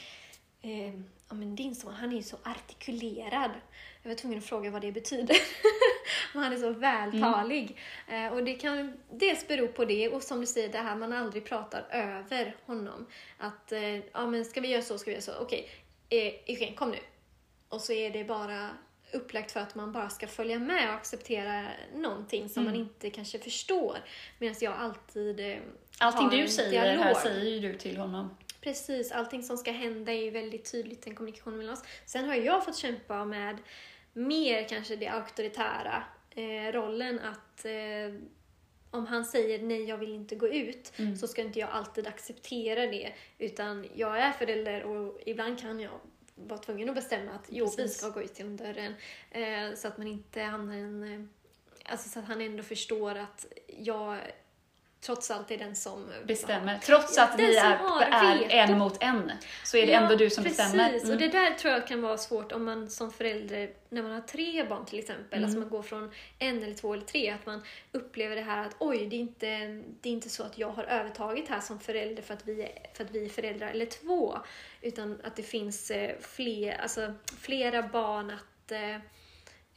[0.67, 0.95] eh,
[1.29, 3.51] ja, men din son, han är ju så artikulerad.
[4.03, 5.37] Jag var tvungen att fråga vad det betyder.
[6.33, 7.79] han är så vältalig.
[8.09, 8.33] Mm.
[8.33, 11.45] och det kan dels bero på det och som du säger, det här man aldrig
[11.45, 13.07] pratar över honom.
[13.39, 15.71] Att, eh, ja men ska vi göra så, ska vi göra så, okej,
[16.07, 16.69] okay.
[16.69, 16.99] eh, kom nu.
[17.69, 18.71] Och så är det bara
[19.13, 22.73] upplagt för att man bara ska följa med och acceptera någonting som mm.
[22.73, 23.99] man inte kanske förstår.
[24.39, 25.59] Medan jag alltid eh,
[25.99, 27.05] Allting du säger dialog.
[27.05, 28.37] här säger ju du till honom.
[28.67, 31.83] Precis, allting som ska hända är ju väldigt tydligt i en kommunikation mellan oss.
[32.07, 33.59] Sen har jag fått kämpa med
[34.13, 38.21] mer kanske det auktoritära eh, rollen att eh,
[38.91, 41.17] om han säger nej, jag vill inte gå ut, mm.
[41.17, 43.13] så ska inte jag alltid acceptera det.
[43.39, 46.01] Utan jag är förälder och ibland kan jag
[46.35, 48.95] vara tvungen att bestämma att jo, vi ska gå ut genom dörren.
[49.31, 51.03] Eh, så att man inte hamnar i en...
[51.03, 51.21] Eh,
[51.85, 53.47] alltså så att han ändå förstår att
[53.79, 54.19] jag
[55.01, 56.79] trots allt är den som bestämmer.
[56.79, 57.79] Trots att vi är,
[58.51, 59.33] är en mot en,
[59.65, 60.59] så är det ja, ändå du som precis.
[60.59, 60.95] bestämmer.
[60.95, 61.11] Mm.
[61.11, 64.21] och det där tror jag kan vara svårt om man som förälder, när man har
[64.21, 65.45] tre barn till exempel, mm.
[65.45, 68.77] alltså man går från en eller två eller tre, att man upplever det här att
[68.79, 69.47] oj, det är inte,
[70.01, 72.73] det är inte så att jag har övertagit här som förälder för att vi är,
[72.95, 74.39] för att vi är föräldrar eller två,
[74.83, 78.73] utan att det finns eh, fler, alltså, flera barn att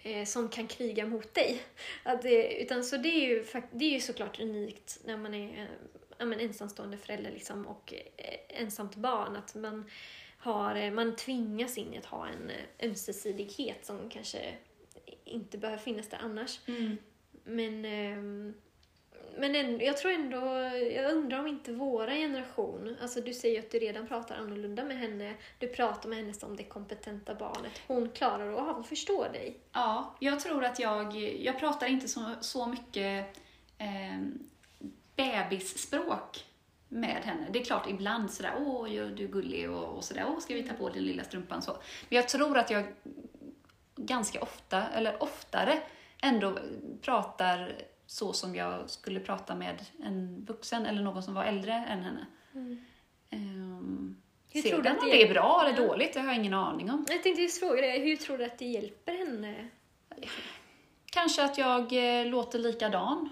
[0.03, 1.62] eh, som kan kriga mot dig.
[2.03, 5.69] Att det, utan så det är, ju, det är ju såklart unikt när man är
[6.19, 9.35] ja, men ensamstående förälder liksom, och eh, ensamt barn.
[9.35, 9.85] Att man,
[10.38, 14.53] har, eh, man tvingas in i att ha en eh, ömsesidighet som kanske
[15.23, 16.59] inte behöver finnas där annars.
[16.67, 16.97] Mm.
[17.43, 18.53] Men eh,
[19.38, 20.38] men ändå, jag tror ändå,
[20.96, 24.84] jag undrar om inte våra generation, alltså du säger ju att du redan pratar annorlunda
[24.84, 27.72] med henne, du pratar med henne som det kompetenta barnet.
[27.88, 29.58] Hon klarar av att förstå dig.
[29.72, 33.38] Ja, jag tror att jag, jag pratar inte så, så mycket
[33.78, 34.20] eh,
[35.15, 36.46] bebisspråk
[36.89, 37.48] med henne.
[37.52, 40.63] Det är klart ibland sådär, åh, du är gullig och, och sådär, åh, ska vi
[40.63, 41.72] ta på din lilla strumpan så.
[42.10, 42.84] Men jag tror att jag
[43.96, 45.82] ganska ofta, eller oftare,
[46.22, 46.60] ändå
[47.02, 52.04] pratar så som jag skulle prata med en vuxen eller någon som var äldre än
[52.04, 52.26] henne.
[52.54, 52.86] Mm.
[53.32, 56.91] Um, hur tror du att det, är bra eller dåligt, det har jag ingen aning
[56.91, 57.06] om.
[57.10, 59.67] Jag tänkte just fråga dig, hur tror du att det hjälper henne?
[61.06, 63.30] Kanske att jag eh, låter likadan.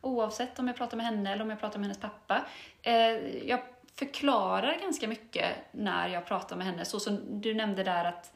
[0.00, 2.46] Oavsett om jag pratar med henne eller om jag pratar med hennes pappa.
[2.82, 2.94] Eh,
[3.48, 3.60] jag
[3.94, 6.84] förklarar ganska mycket när jag pratar med henne.
[6.84, 8.34] Så som du nämnde där att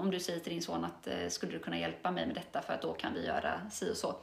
[0.00, 2.62] om du säger till din son att eh, skulle du kunna hjälpa mig med detta
[2.62, 4.14] för att då kan vi göra si och så.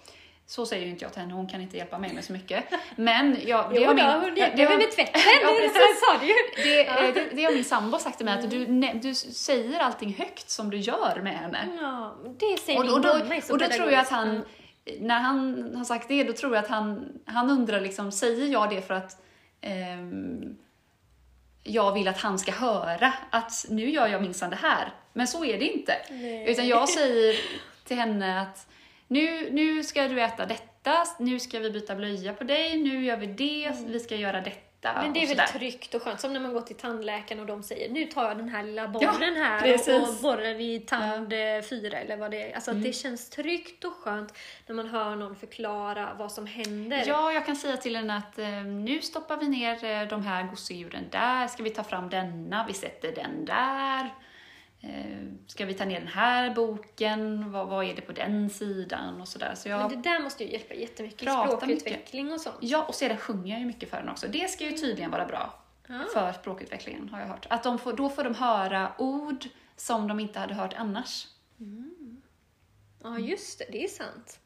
[0.46, 2.64] Så säger ju inte jag till henne, hon kan inte hjälpa mig med så mycket.
[2.96, 4.06] Men jag, det jo, har min...
[4.06, 6.64] Hon hjälpte mig med tvätten, ja, sa du.
[6.64, 7.12] Det, ja.
[7.14, 9.00] det, det har min sambo sagt till mig, att du, mm.
[9.00, 11.68] du säger allting högt som du gör med henne.
[11.82, 13.10] Ja, det säger och, min och då,
[13.54, 14.46] Och då tror jag att han,
[15.00, 18.70] när han har sagt det, då tror jag att han, han undrar liksom, säger jag
[18.70, 19.22] det för att
[20.00, 20.58] um,
[21.64, 24.94] jag vill att han ska höra att nu gör jag minsann det här.
[25.14, 25.94] Men så är det inte.
[26.10, 26.52] Nej.
[26.52, 27.36] Utan jag säger
[27.84, 28.68] till henne att
[29.08, 33.18] nu, nu ska du äta detta, nu ska vi byta blöja på dig, nu gör
[33.18, 33.92] vi det, mm.
[33.92, 34.69] vi ska göra detta.
[34.82, 37.64] Men det är väl tryggt och skönt, som när man går till tandläkaren och de
[37.64, 40.10] säger nu tar jag den här lilla borren ja, här precis.
[40.10, 41.62] och borrar i tand ja.
[41.62, 42.56] fyra eller vad det är.
[42.56, 42.84] Alltså mm.
[42.84, 44.34] det känns tryggt och skönt
[44.68, 47.04] när man hör någon förklara vad som händer.
[47.08, 50.44] Ja, jag kan säga till henne att eh, nu stoppar vi ner eh, de här
[50.44, 54.10] gosedjuren där, ska vi ta fram denna, vi sätter den där.
[54.82, 57.52] Eh, ska vi ta ner den här boken?
[57.52, 59.22] Vad, vad är det på den sidan?
[59.22, 59.56] Och sådär.
[59.56, 62.36] Så jag Men det där måste ju hjälpa jättemycket språkutveckling mycket.
[62.36, 62.58] och sånt.
[62.60, 64.28] Ja, och sedan sjunger jag ju mycket för den också.
[64.28, 66.04] Det ska ju tydligen vara bra ah.
[66.14, 67.48] för språkutvecklingen, har jag hört.
[67.50, 71.28] Att de får, då får de höra ord som de inte hade hört annars.
[71.60, 72.22] Mm.
[73.04, 73.66] Ja, just det.
[73.72, 74.40] Det är sant.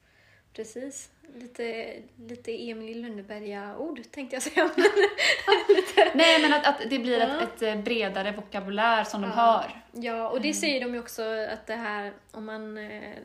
[0.54, 1.10] Precis.
[1.36, 4.72] Lite, lite Emil Lönneberga-ord tänkte jag säga.
[6.14, 7.42] Nej, men att, att det blir ja.
[7.42, 9.36] ett, ett, eh, bredare vokabulär som de ja.
[9.36, 9.84] hör.
[9.92, 10.54] Ja, och det mm.
[10.54, 12.78] säger de ju också att det här om man...
[12.78, 13.18] Eh,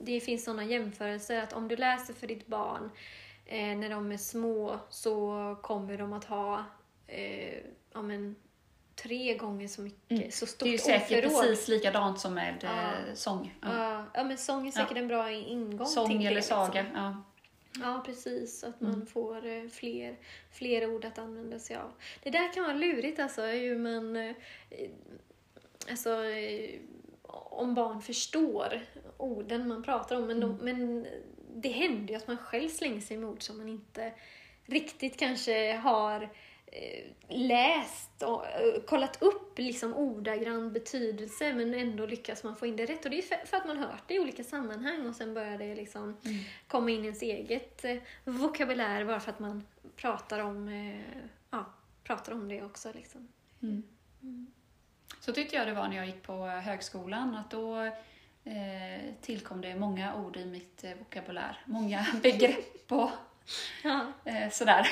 [0.00, 2.90] det finns sådana jämförelser att om du läser för ditt barn
[3.46, 6.64] eh, när de är små så kommer de att ha
[7.06, 7.58] eh,
[7.92, 8.36] ja, men,
[8.96, 10.30] tre gånger så mycket, Mm.
[10.30, 11.46] så Det stort är ju säkert ordförråd.
[11.46, 12.68] precis likadant som med Ja.
[13.08, 13.54] eh, sång.
[13.62, 14.04] Ja.
[14.14, 16.66] Ja, men sång är säkert en bra ingång Sång till det, eller liksom.
[16.66, 16.86] saga.
[16.94, 17.22] Ja.
[17.82, 18.64] Ja, precis.
[18.64, 19.06] Att man Mm.
[19.06, 20.16] får eh, fler,
[20.52, 21.92] fler ord att använda sig av.
[22.22, 24.16] Det där kan vara lurigt alltså, hur man...
[24.16, 24.34] eh,
[25.90, 26.16] Alltså,
[27.50, 28.80] om barn förstår
[29.16, 30.26] orden man pratar om.
[30.26, 30.64] Men, de, Mm.
[30.64, 31.06] men
[31.54, 34.12] det händer ju att man själv slänger sig med ord som man inte
[34.66, 36.28] riktigt kanske har
[37.28, 42.86] läst och eh, kollat upp liksom ordagrann betydelse men ändå lyckas man få in det
[42.86, 43.04] rätt.
[43.04, 45.74] Och det är för, att man hört det i olika sammanhang och sen börjar det
[45.74, 46.38] liksom Mm.
[46.68, 51.64] komma in i ens eget eh, vokabulär bara för att man pratar om, eh, ja,
[52.04, 52.92] pratar om det också.
[52.94, 53.28] Liksom.
[53.62, 53.82] Mm.
[55.20, 57.80] Så tyckte jag det var när jag gick på högskolan, att då
[58.44, 61.62] eh, tillkom det många ord i mitt eh, vokabulär.
[61.66, 63.10] Många begrepp och
[63.84, 64.88] Ja, eh, sådär,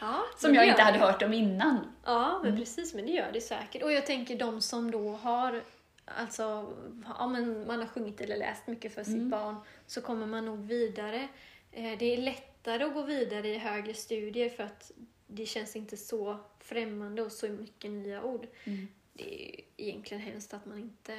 [0.00, 1.04] ja, som jag inte hade det.
[1.04, 1.92] hört om innan.
[2.04, 3.82] Ja, men precis, men det gör det säkert.
[3.82, 5.62] Och jag tänker de som då har
[6.08, 6.74] Alltså,
[7.18, 9.30] ja, men man har sjungit eller läst mycket för sitt Mm.
[9.30, 11.28] barn så kommer man nog vidare.
[11.72, 14.92] Eh, Det är lättare att gå vidare i högre studier för att
[15.26, 18.46] det känns inte så främmande och så mycket nya ord.
[18.64, 18.88] Mm.
[19.12, 21.14] Det är egentligen hemskt att man inte...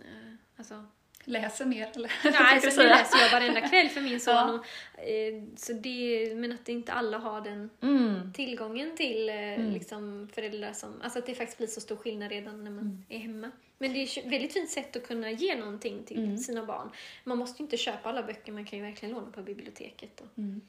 [0.00, 0.84] eh, Alltså,
[1.24, 2.12] Läser mer, eller?
[2.24, 2.96] Nej, Tänkte så du det säga.
[3.02, 4.34] läser jag varenda kväll för min son.
[4.34, 4.52] Ja.
[4.94, 8.32] Och, eh, så det, men att inte alla har den Mm.
[8.32, 9.70] tillgången till eh, Mm.
[9.72, 11.00] liksom föräldrar som...
[11.02, 13.04] Alltså att det faktiskt blir så stor skillnad redan när man Mm.
[13.08, 13.50] är hemma.
[13.78, 16.38] Men det är ett väldigt fint sätt att kunna ge någonting till Mm.
[16.38, 16.90] sina barn.
[17.24, 20.20] Man måste ju inte köpa alla böcker, man kan ju verkligen låna på biblioteket.
[20.20, 20.60] Och Mm.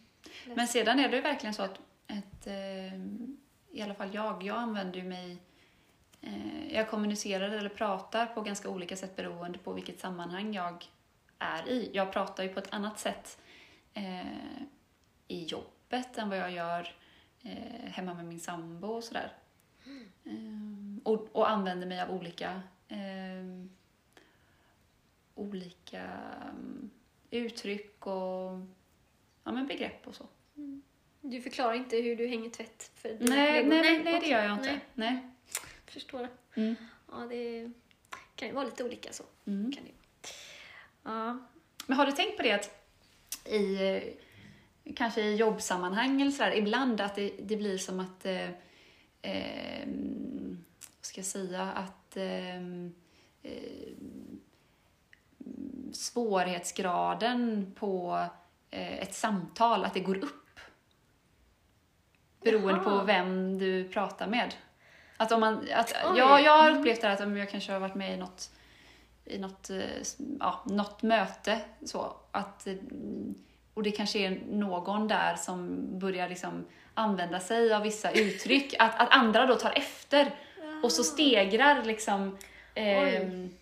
[0.46, 2.94] Men sedan är det ju verkligen så att, att eh,
[3.72, 5.38] i alla fall jag, jag använder ju mig
[6.70, 10.86] jag kommunicerar eller pratar på ganska olika sätt beroende på vilket sammanhang jag
[11.40, 11.90] är i.
[11.94, 13.42] Jag pratar ju på ett annat sätt
[13.94, 14.62] eh,
[15.28, 16.96] i jobbet än vad jag gör
[17.42, 19.32] eh, hemma med min sambo och sådär.
[20.24, 23.68] Eh, och, och använder mig av olika eh,
[25.36, 26.04] olika
[26.50, 26.90] mm,
[27.32, 28.60] uttryck och
[29.44, 30.28] ja, men begrepp och så.
[31.22, 33.70] Du förklarar inte hur du hänger tvätt för dina Nej, kollegor?
[33.70, 34.70] nej, nej, nej, det gör jag inte.
[34.70, 35.33] Nej, Nej.
[35.94, 36.30] Förstår.
[36.56, 36.76] Mm.
[37.12, 37.72] Ja, det
[38.36, 39.24] kan ju vara lite olika så.
[39.46, 39.72] Mm.
[39.72, 39.92] Kan det.
[41.04, 41.40] Ja.
[41.86, 42.80] Men har du tänkt på det att
[43.46, 44.04] i eh,
[44.96, 48.50] kanske i jobbsammanhang eller sådär, ibland att det, det blir som att eh,
[49.22, 49.88] eh,
[50.98, 52.58] vad ska jag säga, att eh,
[53.44, 53.94] eh,
[55.92, 58.26] svårighetsgraden på
[58.70, 60.60] eh, ett samtal, att det går upp.
[62.42, 63.00] Beroende Jaha.
[63.00, 64.56] på vem du pratar med.
[65.18, 66.18] Att om man, att, Oj.
[66.18, 66.80] jag, jag har Mm.
[66.80, 68.50] upplevt det här att om jag kanske har varit med i något
[69.26, 69.78] i något, eh,
[70.40, 71.60] ja, något möte.
[71.86, 72.74] Så, att, eh,
[73.74, 78.76] och det kanske är någon där som börjar liksom använda sig av vissa uttryck.
[78.80, 80.32] Att, att andra då tar efter
[80.84, 82.38] och så stegrar liksom...
[82.76, 83.54] den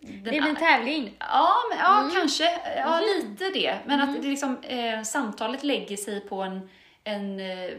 [0.00, 1.16] Det blir en tävling.
[1.18, 2.14] Ja, men, ja Mm.
[2.14, 2.60] kanske.
[2.76, 3.04] Ja, Mhm.
[3.30, 3.78] lite det.
[3.86, 6.70] Men att det liksom, eh, samtalet lägger sig på en,
[7.04, 7.70] en eh,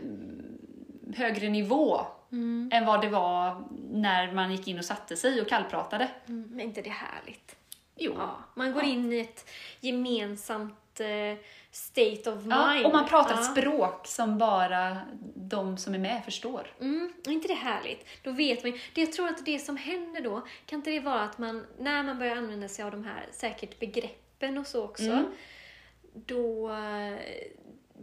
[1.15, 2.69] högre nivå Mm.
[2.73, 6.09] än vad det var när man gick in och satte sig och kallpratade.
[6.27, 7.55] Mm, men inte det härligt?
[7.95, 8.13] Jo.
[8.17, 8.89] Ja, man går Ja.
[8.89, 11.37] in i ett gemensamt eh,
[11.71, 12.85] state of Ja, mind.
[12.85, 14.97] och man pratar ett språk som bara
[15.35, 16.67] de som är med förstår.
[16.81, 18.05] Mm, inte det härligt?
[18.23, 20.99] Då vet man ju- det Jag tror att det som händer då, kan inte det
[20.99, 24.83] vara att man, när man börjar använda sig av de här säkert begreppen och så
[24.83, 25.25] också, Mm.
[26.13, 26.71] då,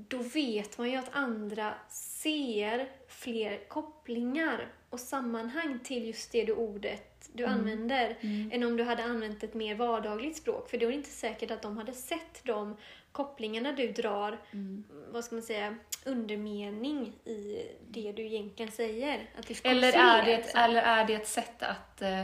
[0.08, 1.74] då vet man ju att andra
[2.22, 7.59] ser fler kopplingar och sammanhang till just det du ordet du Mm.
[7.59, 8.16] använder
[8.52, 10.70] än om du hade använt ett mer vardagligt språk.
[10.70, 12.76] För då är det inte säkert att de hade sett de
[13.12, 14.85] kopplingarna du drar, Mm.
[15.12, 19.31] vad ska man säga, undermening i det du egentligen säger.
[19.38, 22.20] Att det Eller, är det ett, eller är det ett sätt att eh,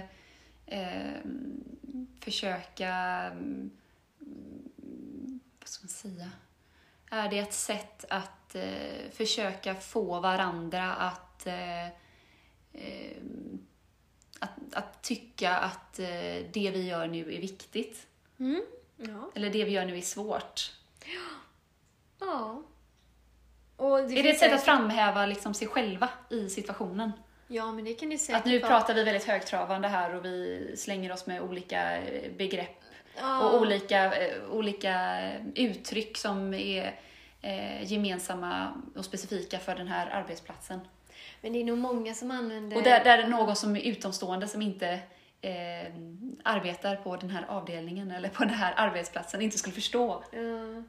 [0.66, 1.20] eh,
[2.20, 2.94] försöka...
[3.30, 3.70] mm,
[5.60, 6.30] vad ska man säga?
[7.14, 11.86] Är det ett sätt att eh, försöka få varandra att, eh,
[12.72, 13.16] eh,
[14.38, 16.06] att, att tycka att eh,
[16.52, 18.06] det vi gör nu är viktigt?
[18.40, 18.62] Mm.
[18.96, 19.30] Ja.
[19.34, 20.72] Eller det vi gör nu är svårt?
[22.20, 22.62] ja.
[23.76, 27.12] Och är det ett sätt att framhäva liksom sig själva i situationen?
[27.46, 30.74] Ja, men det kan det säkert Att nu pratar vi väldigt högtravande här och vi
[30.76, 32.81] slänger oss med olika eh, begrepp
[33.20, 35.20] och olika, eh, olika
[35.54, 37.00] uttryck som är
[37.42, 40.80] eh, gemensamma och specifika för den här arbetsplatsen.
[41.40, 42.76] Men det är nog många som använder...
[42.76, 45.00] Och där, där är någon som är utomstående som inte
[45.40, 45.92] eh,
[46.42, 50.24] arbetar på den här avdelningen eller på den här arbetsplatsen inte skulle förstå.
[50.32, 50.82] Ja.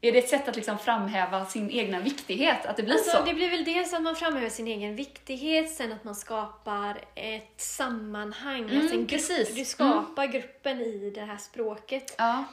[0.00, 2.66] Är det ett sätt att liksom framhäva sin egna viktighet?
[2.66, 3.24] Att det blir Alltså, så?
[3.24, 7.60] det blir väl dels att man framhäver sin egen viktighet, sen att man skapar ett
[7.60, 9.10] sammanhang, Mm, alltså en grupp.
[9.10, 9.54] precis.
[9.54, 12.14] Du skapar gruppen i det här språket.
[12.18, 12.44] Ja.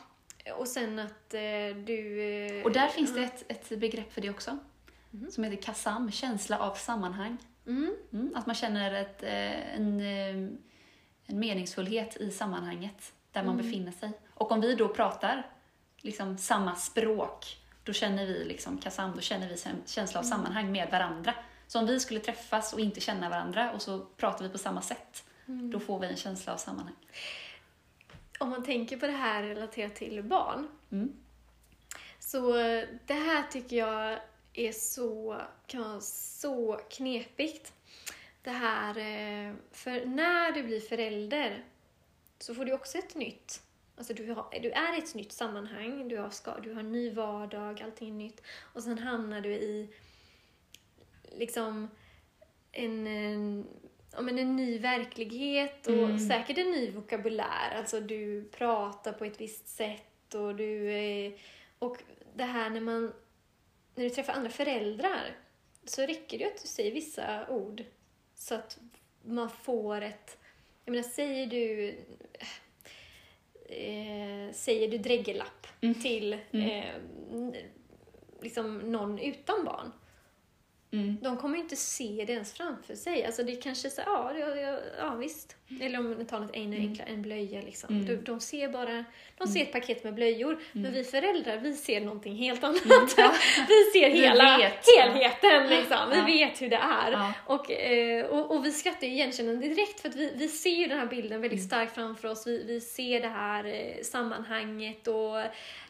[0.58, 1.42] Och sen att eh,
[1.86, 2.22] du...
[2.60, 4.58] eh, Och där finns det ett, ett begrepp för det också.
[5.12, 5.32] Mhm.
[5.32, 7.38] Som heter KASAM, känsla av sammanhang.
[7.68, 10.52] Mm, Mm, att man känner ett, eh, en, eh,
[11.28, 13.66] en meningsfullhet i sammanhanget där man Mm.
[13.66, 14.12] befinner sig.
[14.34, 15.48] Och om vi då pratar
[16.06, 20.38] liksom samma språk, då känner vi liksom KASAM, då känner vi känsla av Mm.
[20.38, 21.34] sammanhang med varandra.
[21.68, 24.82] Så om vi skulle träffas och inte känna varandra och så pratar vi på samma
[24.82, 25.72] sätt, mm.
[25.72, 26.96] då får vi en känsla av sammanhang.
[28.39, 30.68] Om man tänker på det här relaterat till barn.
[30.91, 31.13] Mm.
[32.20, 32.54] Så
[33.06, 34.20] det här tycker jag
[34.54, 37.74] är så, kan vara så knepigt.
[38.41, 41.63] Det här, eh, för när du blir förälder
[42.39, 43.62] så får du också ett nytt.
[43.98, 46.92] Alltså du, har, du är i ett nytt sammanhang, du har, ska, du har en
[46.92, 48.42] ny vardag, allting är nytt.
[48.74, 49.90] Och sen hamnar du i
[51.32, 51.90] liksom
[52.72, 53.68] en, en,
[54.22, 56.20] men en ny verklighet och Mm.
[56.20, 57.76] säkert en ny vokabulär.
[57.78, 60.92] Alltså du pratar på ett visst sätt och du...
[61.80, 61.98] Och
[62.34, 63.14] det här när man...
[63.96, 65.36] När du träffar andra föräldrar
[65.86, 67.84] så räcker det ju att du säger vissa ord
[68.36, 68.80] så att
[69.24, 70.38] man får ett...
[70.86, 71.96] Jag menar, säger du...
[73.69, 76.01] Eh, säger du dräggelapp Mm.
[76.01, 76.69] till Mm.
[76.69, 77.62] eh,
[78.41, 79.91] liksom någon utan barn
[80.96, 81.18] Mm.
[81.22, 83.26] de kommer ju inte se det ens framför sig.
[83.26, 85.56] Alltså det kanske så ja, ja, ja, visst.
[85.82, 86.90] Eller om vi tar något ännu Mm.
[86.90, 87.90] enklare, en blöja liksom.
[87.96, 88.06] Mm.
[88.06, 89.06] De, de ser bara,
[89.38, 90.60] de ser ett paket med blöjor.
[90.72, 92.86] Men vi föräldrar, vi ser någonting helt annat.
[92.86, 93.08] Mm.
[93.18, 93.34] Ja.
[93.68, 94.74] Vi ser Vi hela vet.
[94.98, 95.98] helheten liksom.
[96.12, 96.26] Vi Ja.
[96.48, 97.12] vet hur det är.
[97.12, 97.34] Ja.
[97.46, 100.88] Och, eh, och, och vi skrattar ju igenkännande direkt för att vi, vi ser ju
[100.88, 101.68] den här bilden väldigt Mm.
[101.70, 102.48] starkt framför oss.
[102.48, 105.42] Vi, vi ser det här eh, sammanhanget och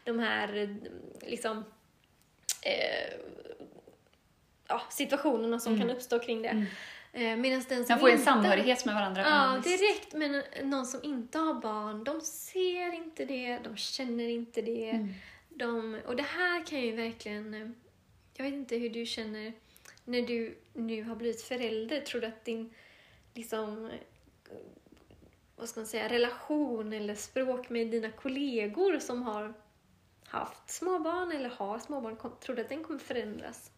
[0.04, 0.78] de här
[1.28, 1.58] liksom
[2.62, 3.14] eh,
[4.68, 5.88] ja, situationerna som Mm.
[5.88, 6.48] kan uppstå kring det.
[6.48, 6.66] Mm.
[7.14, 9.22] Eh, Medan den som Man får en inte, samhörighet med varandra.
[9.22, 10.14] Ja, direkt.
[10.14, 14.90] Men någon som inte har barn, de ser inte det, de känner inte det.
[14.90, 15.14] Mm.
[15.50, 17.54] De, och det här kan ju verkligen...
[17.54, 17.70] eh,
[18.34, 19.54] Jag vet inte hur du känner
[20.06, 22.02] när du nu har blivit förälder.
[22.02, 22.74] Tror du att din
[23.34, 23.92] liksom, eh,
[25.56, 29.54] vad ska man säga, relation eller språk med dina kollegor som har
[30.28, 33.72] haft småbarn eller har småbarn, tror du att den kommer förändras?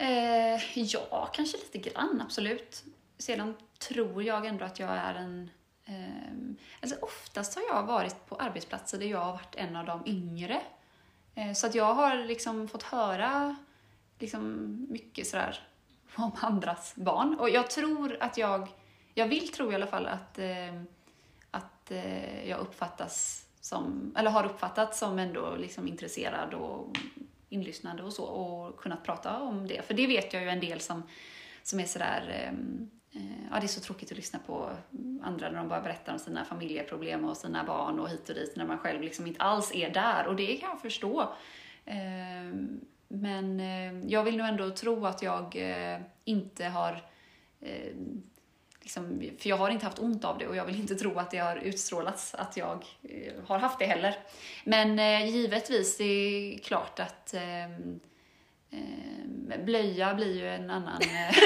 [0.00, 2.84] Eh, ja, kanske lite grann, absolut.
[3.18, 5.50] Sedan tror jag ändå att jag är en...
[5.84, 10.02] Eh, alltså oftast har jag varit på arbetsplatser där jag har varit en av de
[10.06, 10.60] yngre.
[11.34, 13.56] Eh, så att jag har liksom fått höra
[14.18, 15.68] liksom mycket sådär
[16.14, 17.38] om andras barn.
[17.38, 18.68] Och jag tror att jag...
[19.14, 20.82] Jag vill tro i alla fall att, eh,
[21.50, 26.96] att eh, jag uppfattas som, eller har uppfattats som ändå liksom intresserad och
[27.50, 29.82] inlyssnande och så och kunnat prata om det.
[29.82, 31.02] För det vet jag ju en del som,
[31.62, 34.70] som är sådär, ehm, eh, ja det är så tråkigt att lyssna på
[35.22, 38.56] andra när de bara berättar om sina familjeproblem och sina barn och hit och dit
[38.56, 41.20] när man själv liksom inte alls är där och det kan jag förstå.
[41.84, 42.54] Eh,
[43.08, 47.02] men eh, jag vill nog ändå tro att jag eh, inte har
[47.60, 47.94] eh,
[48.90, 51.30] Liksom, för jag har inte haft ont av det och jag vill inte tro att
[51.30, 54.14] det har utstrålats att jag eh, har haft det heller.
[54.64, 57.68] Men eh, givetvis, det är klart att eh,
[59.64, 61.36] blöja blir ju en annan eh,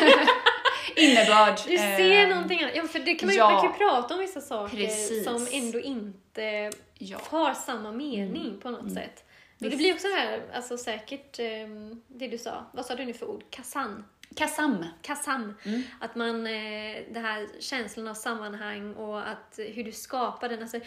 [1.04, 1.57] innebörd.
[1.66, 2.76] Du ser Eh, någonting annat.
[2.76, 3.50] Ja, för det kan man, ju, ja.
[3.50, 5.24] man kan ju prata om vissa saker Precis.
[5.24, 7.18] som ändå inte Ja.
[7.22, 8.94] har samma mening på något Mm.
[8.94, 9.24] sätt.
[9.61, 12.64] Och det blir också det här, alltså säkert ehm, det du sa.
[12.72, 13.44] Vad sa du nu för ord?
[13.50, 14.04] Kassan.
[14.35, 14.85] Kasam.
[15.03, 15.55] Kassam.
[15.64, 15.83] Mm.
[16.01, 20.62] Att man, eh, det här känslan av sammanhang och att eh, hur du skapar den.
[20.62, 20.81] Alltså,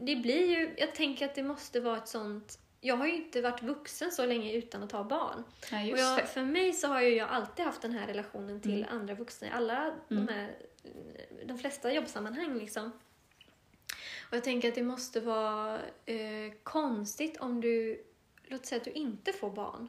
[0.00, 3.40] det blir ju, jag tänker att det måste vara ett sånt jag har ju inte
[3.42, 5.44] varit vuxen så länge utan att ha barn.
[5.70, 8.82] Ja, Och jag, för mig så har ju jag alltid haft den här relationen till
[8.84, 8.96] Mm.
[8.96, 9.76] andra vuxna i alla
[10.10, 10.26] Mm.
[10.26, 10.54] de här,
[11.46, 12.92] de flesta jobbsammanhang liksom.
[14.30, 18.04] Och jag tänker att det måste vara eh, konstigt om du,
[18.44, 19.88] låt säga att du inte får barn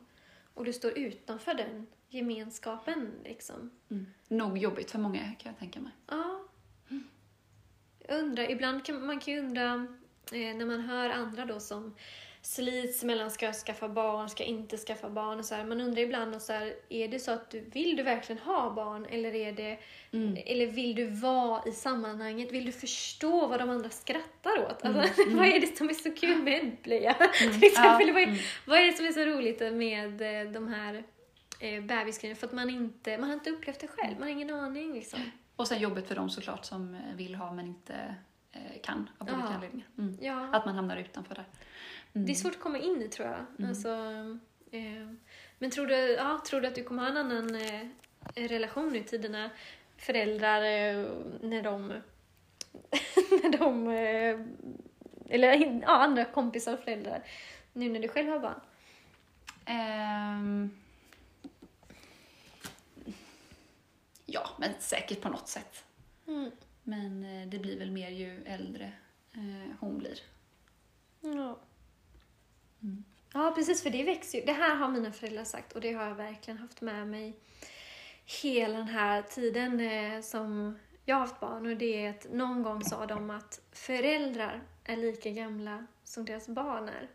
[0.53, 3.71] och du står utanför den gemenskapen liksom.
[3.91, 4.05] Mm.
[4.27, 5.91] Nog jobbigt för många kan jag tänka mig.
[6.07, 6.41] Ja.
[8.07, 9.87] Jag undrar, ibland kan man kan ju undra
[10.31, 11.95] eh, när man hör andra då som
[12.41, 15.65] slits mellan ska jag skaffa barn, ska jag inte skaffa barn och så här.
[15.65, 18.73] Man undrar ibland och så här, är det så att du vill du verkligen ha
[18.73, 19.79] barn eller är det
[20.13, 20.37] Mm.
[20.45, 22.51] eller vill du vara i sammanhanget?
[22.51, 24.83] Vill du förstå vad de andra skrattar åt?
[24.83, 25.37] Mm, Alltså, mm.
[25.37, 27.13] vad är det som är så kul med en blöja?
[27.13, 28.37] Till exempel, Ja, vad, är, mm.
[28.67, 31.03] vad är det som är så roligt med eh, de här
[31.61, 32.39] eh, bebisgrejerna?
[32.39, 35.19] För att man inte, man har inte upplevt det själv, man har ingen aning liksom.
[35.55, 38.15] Och sen jobbet för dem såklart som eh, vill ha men inte
[38.51, 39.33] eh, kan av Ja.
[39.33, 39.87] olika anledningar.
[39.97, 40.17] Mm.
[40.21, 40.47] Ja.
[40.51, 41.45] Att man hamnar utanför där.
[42.13, 42.25] Mm.
[42.25, 43.45] Det är svårt att komma in i tror jag.
[43.59, 43.69] Mm.
[43.69, 43.89] Alltså,
[44.71, 45.13] eh,
[45.59, 47.87] men tror du, ja, tror du att du kommer ha en annan eh,
[48.35, 49.49] relation nu till dina
[49.97, 51.05] föräldrar eh,
[51.41, 51.87] när de...
[53.43, 54.39] när de eh,
[55.29, 57.23] eller ja, andra kompisar och föräldrar
[57.73, 58.59] nu när du själv har barn?
[59.65, 60.80] Ehm.
[64.33, 65.85] Ja, men säkert på något sätt.
[66.27, 66.51] Mm.
[66.83, 68.91] Men eh, det blir väl mer ju äldre
[69.33, 70.19] eh, hon blir.
[71.21, 71.59] Ja.
[72.83, 73.03] Mm.
[73.33, 73.83] ja, precis.
[73.83, 74.45] För det växer ju.
[74.45, 77.39] Det här har mina föräldrar sagt och det har jag verkligen haft med mig
[78.43, 81.67] hela den här tiden eh, som jag har haft barn.
[81.67, 86.47] Och det är att någon gång sa de att föräldrar är lika gamla som deras
[86.47, 87.09] barn är.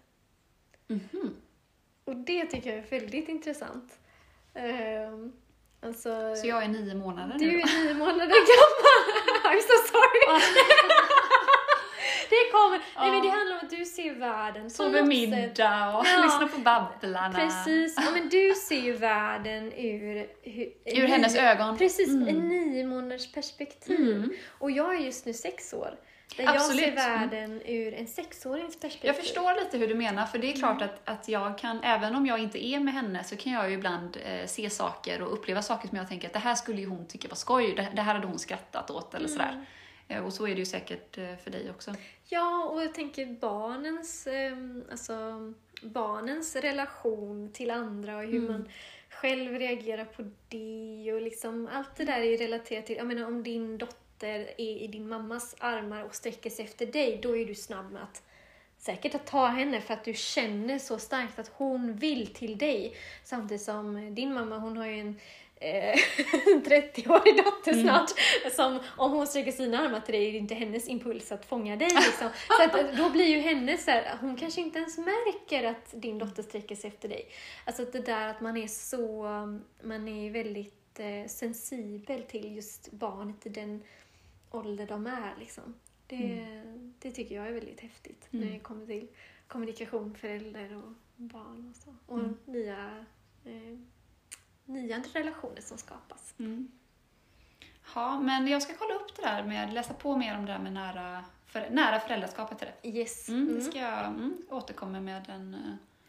[0.88, 1.36] Mhm.
[2.04, 3.98] Och det tycker jag är väldigt intressant.
[4.54, 5.32] Ehm,
[5.82, 7.60] alltså, Så jag är nio månader du nu.
[7.60, 9.02] är nio månader gammal.
[9.56, 10.40] I'm so sorry.
[12.30, 12.78] det kommer.
[13.00, 16.22] Nej men det handlar om att du ser världen på Sover middag och Ja.
[16.24, 17.34] lyssnar på Babblarna.
[17.38, 20.16] Precis, ja, men du ser ju världen ur...
[20.44, 21.78] Ur, Ur hennes ögon.
[21.78, 22.28] Precis, Mm.
[22.28, 24.00] en nio månaders perspektiv.
[24.00, 24.32] Mm.
[24.58, 25.94] Och jag är just nu sex år.
[26.36, 26.86] Där Absolut.
[26.86, 29.06] jag ser världen ur en sexårings perspektiv.
[29.08, 32.14] Jag förstår lite hur du menar, för det är klart att, att jag kan, även
[32.14, 35.32] om jag inte är med henne, så kan jag ju ibland eh, se saker och
[35.32, 37.88] uppleva saker som jag tänker att det här skulle ju hon tycka var skoj, det,
[37.94, 39.66] det här hade hon skrattat åt eller sådär.
[40.08, 41.94] Eh, och så är det ju säkert eh, för dig också.
[42.28, 44.56] Ja, och jag tänker barnens, eh,
[44.90, 45.14] alltså,
[45.82, 48.52] barnens relation till andra och hur Mm.
[48.52, 48.68] man
[49.10, 53.26] själv reagerar på det och liksom allt det där är ju relaterat till, jag menar
[53.26, 57.44] om din dotter är i din mammas armar och sträcker sig efter dig, då är
[57.44, 58.22] du snabb med att
[58.78, 62.96] säkert att ta henne för att du känner så starkt att hon vill till dig.
[63.24, 65.20] Samtidigt som din mamma, hon har ju en
[65.60, 65.94] eh,
[66.64, 67.84] 30-årig dotter Mm.
[67.84, 68.10] snart,
[68.52, 71.76] som om hon sträcker sina armar till dig är det inte hennes impuls att fånga
[71.76, 71.88] dig.
[71.88, 72.28] Liksom.
[72.58, 76.02] Så att, eh, då blir ju hennes så här, hon kanske inte ens märker att
[76.02, 77.28] din dotter sträcker sig efter dig.
[77.64, 79.22] Alltså att det där att man är så,
[79.82, 83.82] man är väldigt eh, sensibel till just barnet i den
[84.56, 85.34] ålder de är.
[85.38, 85.74] Liksom.
[86.06, 86.62] Det,
[86.98, 88.52] det tycker jag är väldigt häftigt när Mm.
[88.54, 89.08] det kommer till
[89.46, 91.94] kommunikation, förälder och barn och så.
[92.06, 92.36] Och Mm.
[92.44, 93.04] nya,
[93.44, 93.78] eh,
[94.64, 96.34] nya relationer som skapas.
[96.38, 96.68] Mm.
[97.94, 100.58] Ja, men jag ska kolla upp det där med, läsa på mer om det där
[100.58, 102.62] med nära, för, nära föräldraskapet.
[102.82, 103.28] Yes.
[103.28, 103.64] Mm, det Mm.
[103.64, 105.56] ska jag mm, återkomma med en,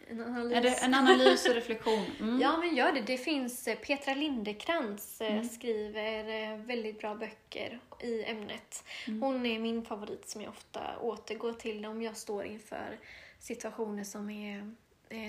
[0.10, 0.84] En analys.
[0.84, 2.06] en analys och reflektion.
[2.20, 2.40] Mm.
[2.42, 3.02] Ja, men gör det.
[3.02, 5.50] Det finns, eh, Petra Lindekrantz eh, Mm.
[5.50, 8.84] skriver eh, väldigt bra böcker i ämnet.
[9.08, 9.22] Mm.
[9.22, 13.00] Hon är min favorit som jag ofta återgår till om jag står inför
[13.40, 14.72] situationer som är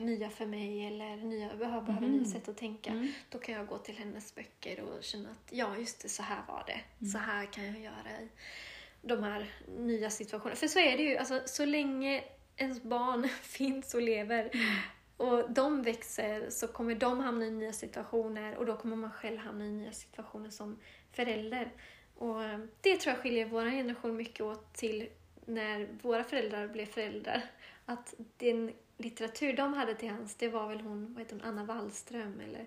[0.00, 2.04] nya för mig eller nya, behöver, Mhm.
[2.12, 2.90] nya sätt att tänka.
[2.90, 3.08] Mm.
[3.30, 6.42] Då kan jag gå till hennes böcker och känna att ja, just det, så här
[6.48, 6.80] var det.
[7.00, 7.12] Mm.
[7.12, 8.28] Så här kan jag göra i
[9.02, 9.46] de här
[9.78, 10.56] nya situationerna.
[10.56, 12.24] För så är det ju, alltså, så länge
[12.58, 14.76] ens barn finns och lever Mm.
[15.16, 19.38] och de växer så kommer de hamna i nya situationer och då kommer man själv
[19.38, 20.78] hamna i nya situationer som
[21.12, 21.70] förälder.
[22.16, 25.08] Och eh, det tror jag skiljer vår generation mycket åt till
[25.46, 27.42] när våra föräldrar blev föräldrar.
[27.86, 31.64] Att den litteratur de hade till hands, det var väl hon, vad heter hon, Anna
[31.64, 32.66] Wallström eller?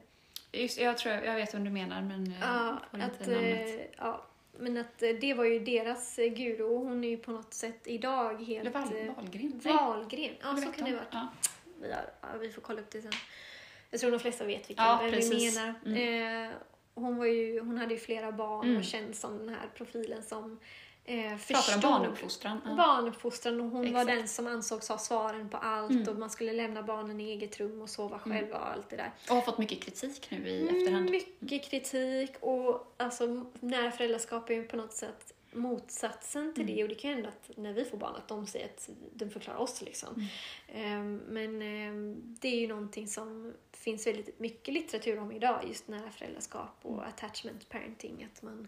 [0.51, 3.79] Just, jag tror jag vet vad du menar, men jag Ja, att, namnet.
[3.79, 4.25] eh, ja,
[4.57, 7.53] men att eh, det var ju deras eh, guru och hon är ju på något
[7.53, 8.59] sätt idag helt...
[8.61, 9.61] Eller Val, eh, Wahlgren?
[9.63, 11.05] Wahlgren, ja så kan det vara.
[11.11, 11.27] Ja.
[11.81, 13.11] Vi, har, ja, vi får kolla upp det sen.
[13.89, 15.73] Jag tror de flesta vet vilka Ja, vi menar.
[15.85, 16.45] Mm.
[16.47, 16.51] Eh,
[16.93, 18.77] hon, var ju, hon hade ju flera barn Mm.
[18.77, 20.59] och känns som den här profilen som
[21.05, 22.61] eh, Pratar om barnuppfostran.
[22.65, 22.75] Ja.
[22.75, 24.17] barnuppfostran och hon var Exakt.
[24.19, 26.07] den som ansågs ha svaren på allt Mm.
[26.07, 29.11] och man skulle lämna barnen i eget rum och sova själva och allt det där.
[29.29, 31.09] Och har fått mycket kritik nu i Mm, efterhand.
[31.09, 36.75] Mycket kritik och alltså, nära föräldraskap är ju på något sätt motsatsen till Mm.
[36.75, 38.89] det och det kan ju hända att när vi får barn att de säger att
[39.13, 40.13] de förklarar oss liksom.
[40.15, 40.27] Mm.
[40.91, 45.87] Ehm, men ehm, det är ju någonting som finns väldigt mycket litteratur om idag, just
[45.87, 47.05] nära föräldraskap och Mm.
[47.09, 48.29] attachment parenting.
[48.33, 48.67] Att man,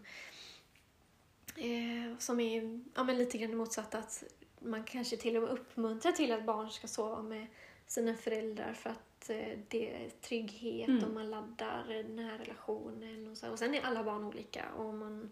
[1.56, 4.24] eh, som är ja, men lite grann det motsatta, att
[4.58, 7.46] man kanske till och med uppmuntrar till att barn ska sova med
[7.86, 11.04] sina föräldrar för att eh, det är trygghet Mm.
[11.04, 13.28] och man laddar den här relationen.
[13.28, 13.50] Och, så.
[13.50, 15.30] och sen är alla barn olika och man,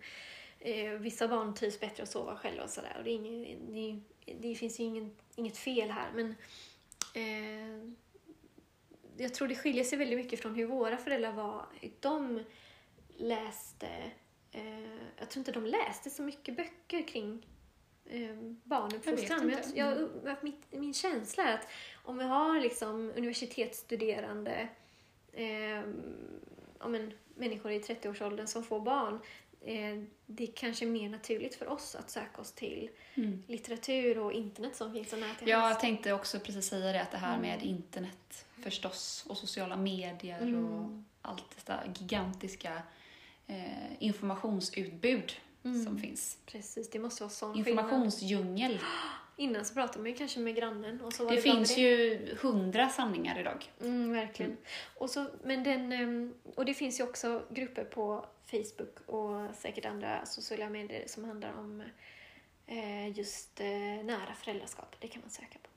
[0.59, 2.95] eh, vissa barn trivs bättre att sova själva och sådär.
[2.99, 4.01] Och det, ingen, det,
[4.41, 6.35] det finns ju ingen, inget fel här men
[7.15, 7.93] eh,
[9.17, 11.67] jag tror det skiljer sig väldigt mycket från hur våra föräldrar var.
[12.01, 12.45] De
[13.17, 14.11] läste,
[14.53, 14.81] eh,
[15.19, 17.47] jag tror inte de läste så mycket böcker kring
[18.05, 19.51] eh, barnuppfostran.
[19.51, 20.29] Jag jag, inte.
[20.29, 21.69] jag, mitt, min känsla är att
[22.05, 24.69] om vi har liksom universitetsstuderande
[25.33, 25.83] eh,
[26.79, 29.21] ja, men, människor i 30-årsåldern som får barn
[29.61, 33.43] eh, det kanske är mer naturligt för oss att söka oss till Mm.
[33.47, 37.03] litteratur och internet som finns så nära till Ja, jag tänkte också precis säga det,
[37.03, 37.41] att det här Mm.
[37.51, 41.05] med internet förstås och sociala medier och Mm.
[41.23, 42.83] allt detta gigantiska
[43.53, 45.33] eh, informationsutbud
[45.65, 45.85] Mm.
[45.85, 46.39] som finns.
[46.47, 47.57] Precis, det måste vara sån.
[47.59, 48.79] Informationsdjungel.
[49.37, 52.19] Innan så pratade man ju kanske med grannen och så var Det det, finns ju
[52.41, 53.71] hundra sanningar idag.
[53.81, 54.57] Mm, verkligen.
[54.99, 59.85] Och, så, men den, ehm, och det finns ju också grupper på Facebook och säkert
[59.85, 61.83] andra sociala medier som handlar om
[62.67, 63.67] eh, just eh,
[64.05, 64.97] nära föräldraskap.
[65.01, 65.69] Det kan man söka på.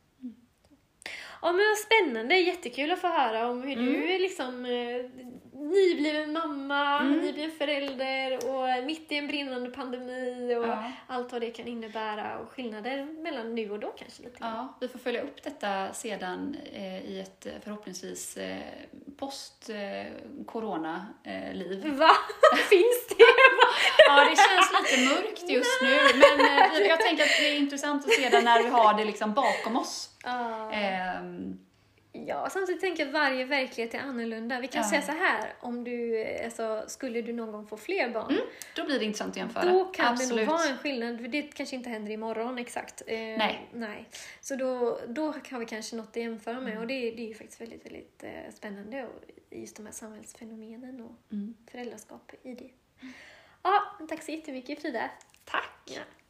[1.46, 1.46] Mm.
[1.46, 5.06] Ja men vad spännande, jättekul att få höra om hur du är liksom eh,
[5.62, 7.20] nybliven mamma, Mm.
[7.20, 10.92] nybliven förälder och mitt i en brinnande pandemi och Ja.
[11.08, 14.38] allt vad det kan innebära och skillnader mellan nu och då kanske lite.
[14.40, 18.58] Ja, vi får följa upp detta sedan eh, i ett eh, förhoppningsvis eh,
[19.18, 21.94] post-corona-liv.
[21.98, 22.10] Va?
[22.70, 23.16] Finns det?
[24.08, 28.06] Ja, det känns lite mörkt just nu, men eh, jag tänker att det är intressant
[28.06, 30.10] att se det när vi har det liksom bakom oss.
[30.24, 30.72] Ja.
[30.72, 31.60] Ehm,
[32.28, 34.60] Ja, samtidigt tänker jag att varje verklighet är annorlunda.
[34.60, 34.90] Vi kan Ja.
[34.90, 38.38] säga så här, om du, eh, alltså, skulle du någon gång få fler barn,
[38.76, 39.72] då blir det intressant att jämföra.
[39.72, 40.30] då kan Absolut.
[40.36, 41.18] det nog vara en skillnad.
[41.22, 43.02] För det kanske inte händer imorgon exakt.
[43.08, 43.70] Eh, Nej.
[43.74, 44.10] nej.
[44.42, 46.82] Så då, då har vi kanske något att jämföra med Mm.
[46.82, 49.22] och det, det är ju faktiskt väldigt, väldigt eh, spännande och
[49.58, 51.56] just de här samhällsfenomenen och Mm.
[51.72, 52.70] föräldraskap i det.
[53.66, 55.10] Ja, tack så jättemycket Frida.
[55.46, 55.72] Tack!
[55.86, 56.02] Ja.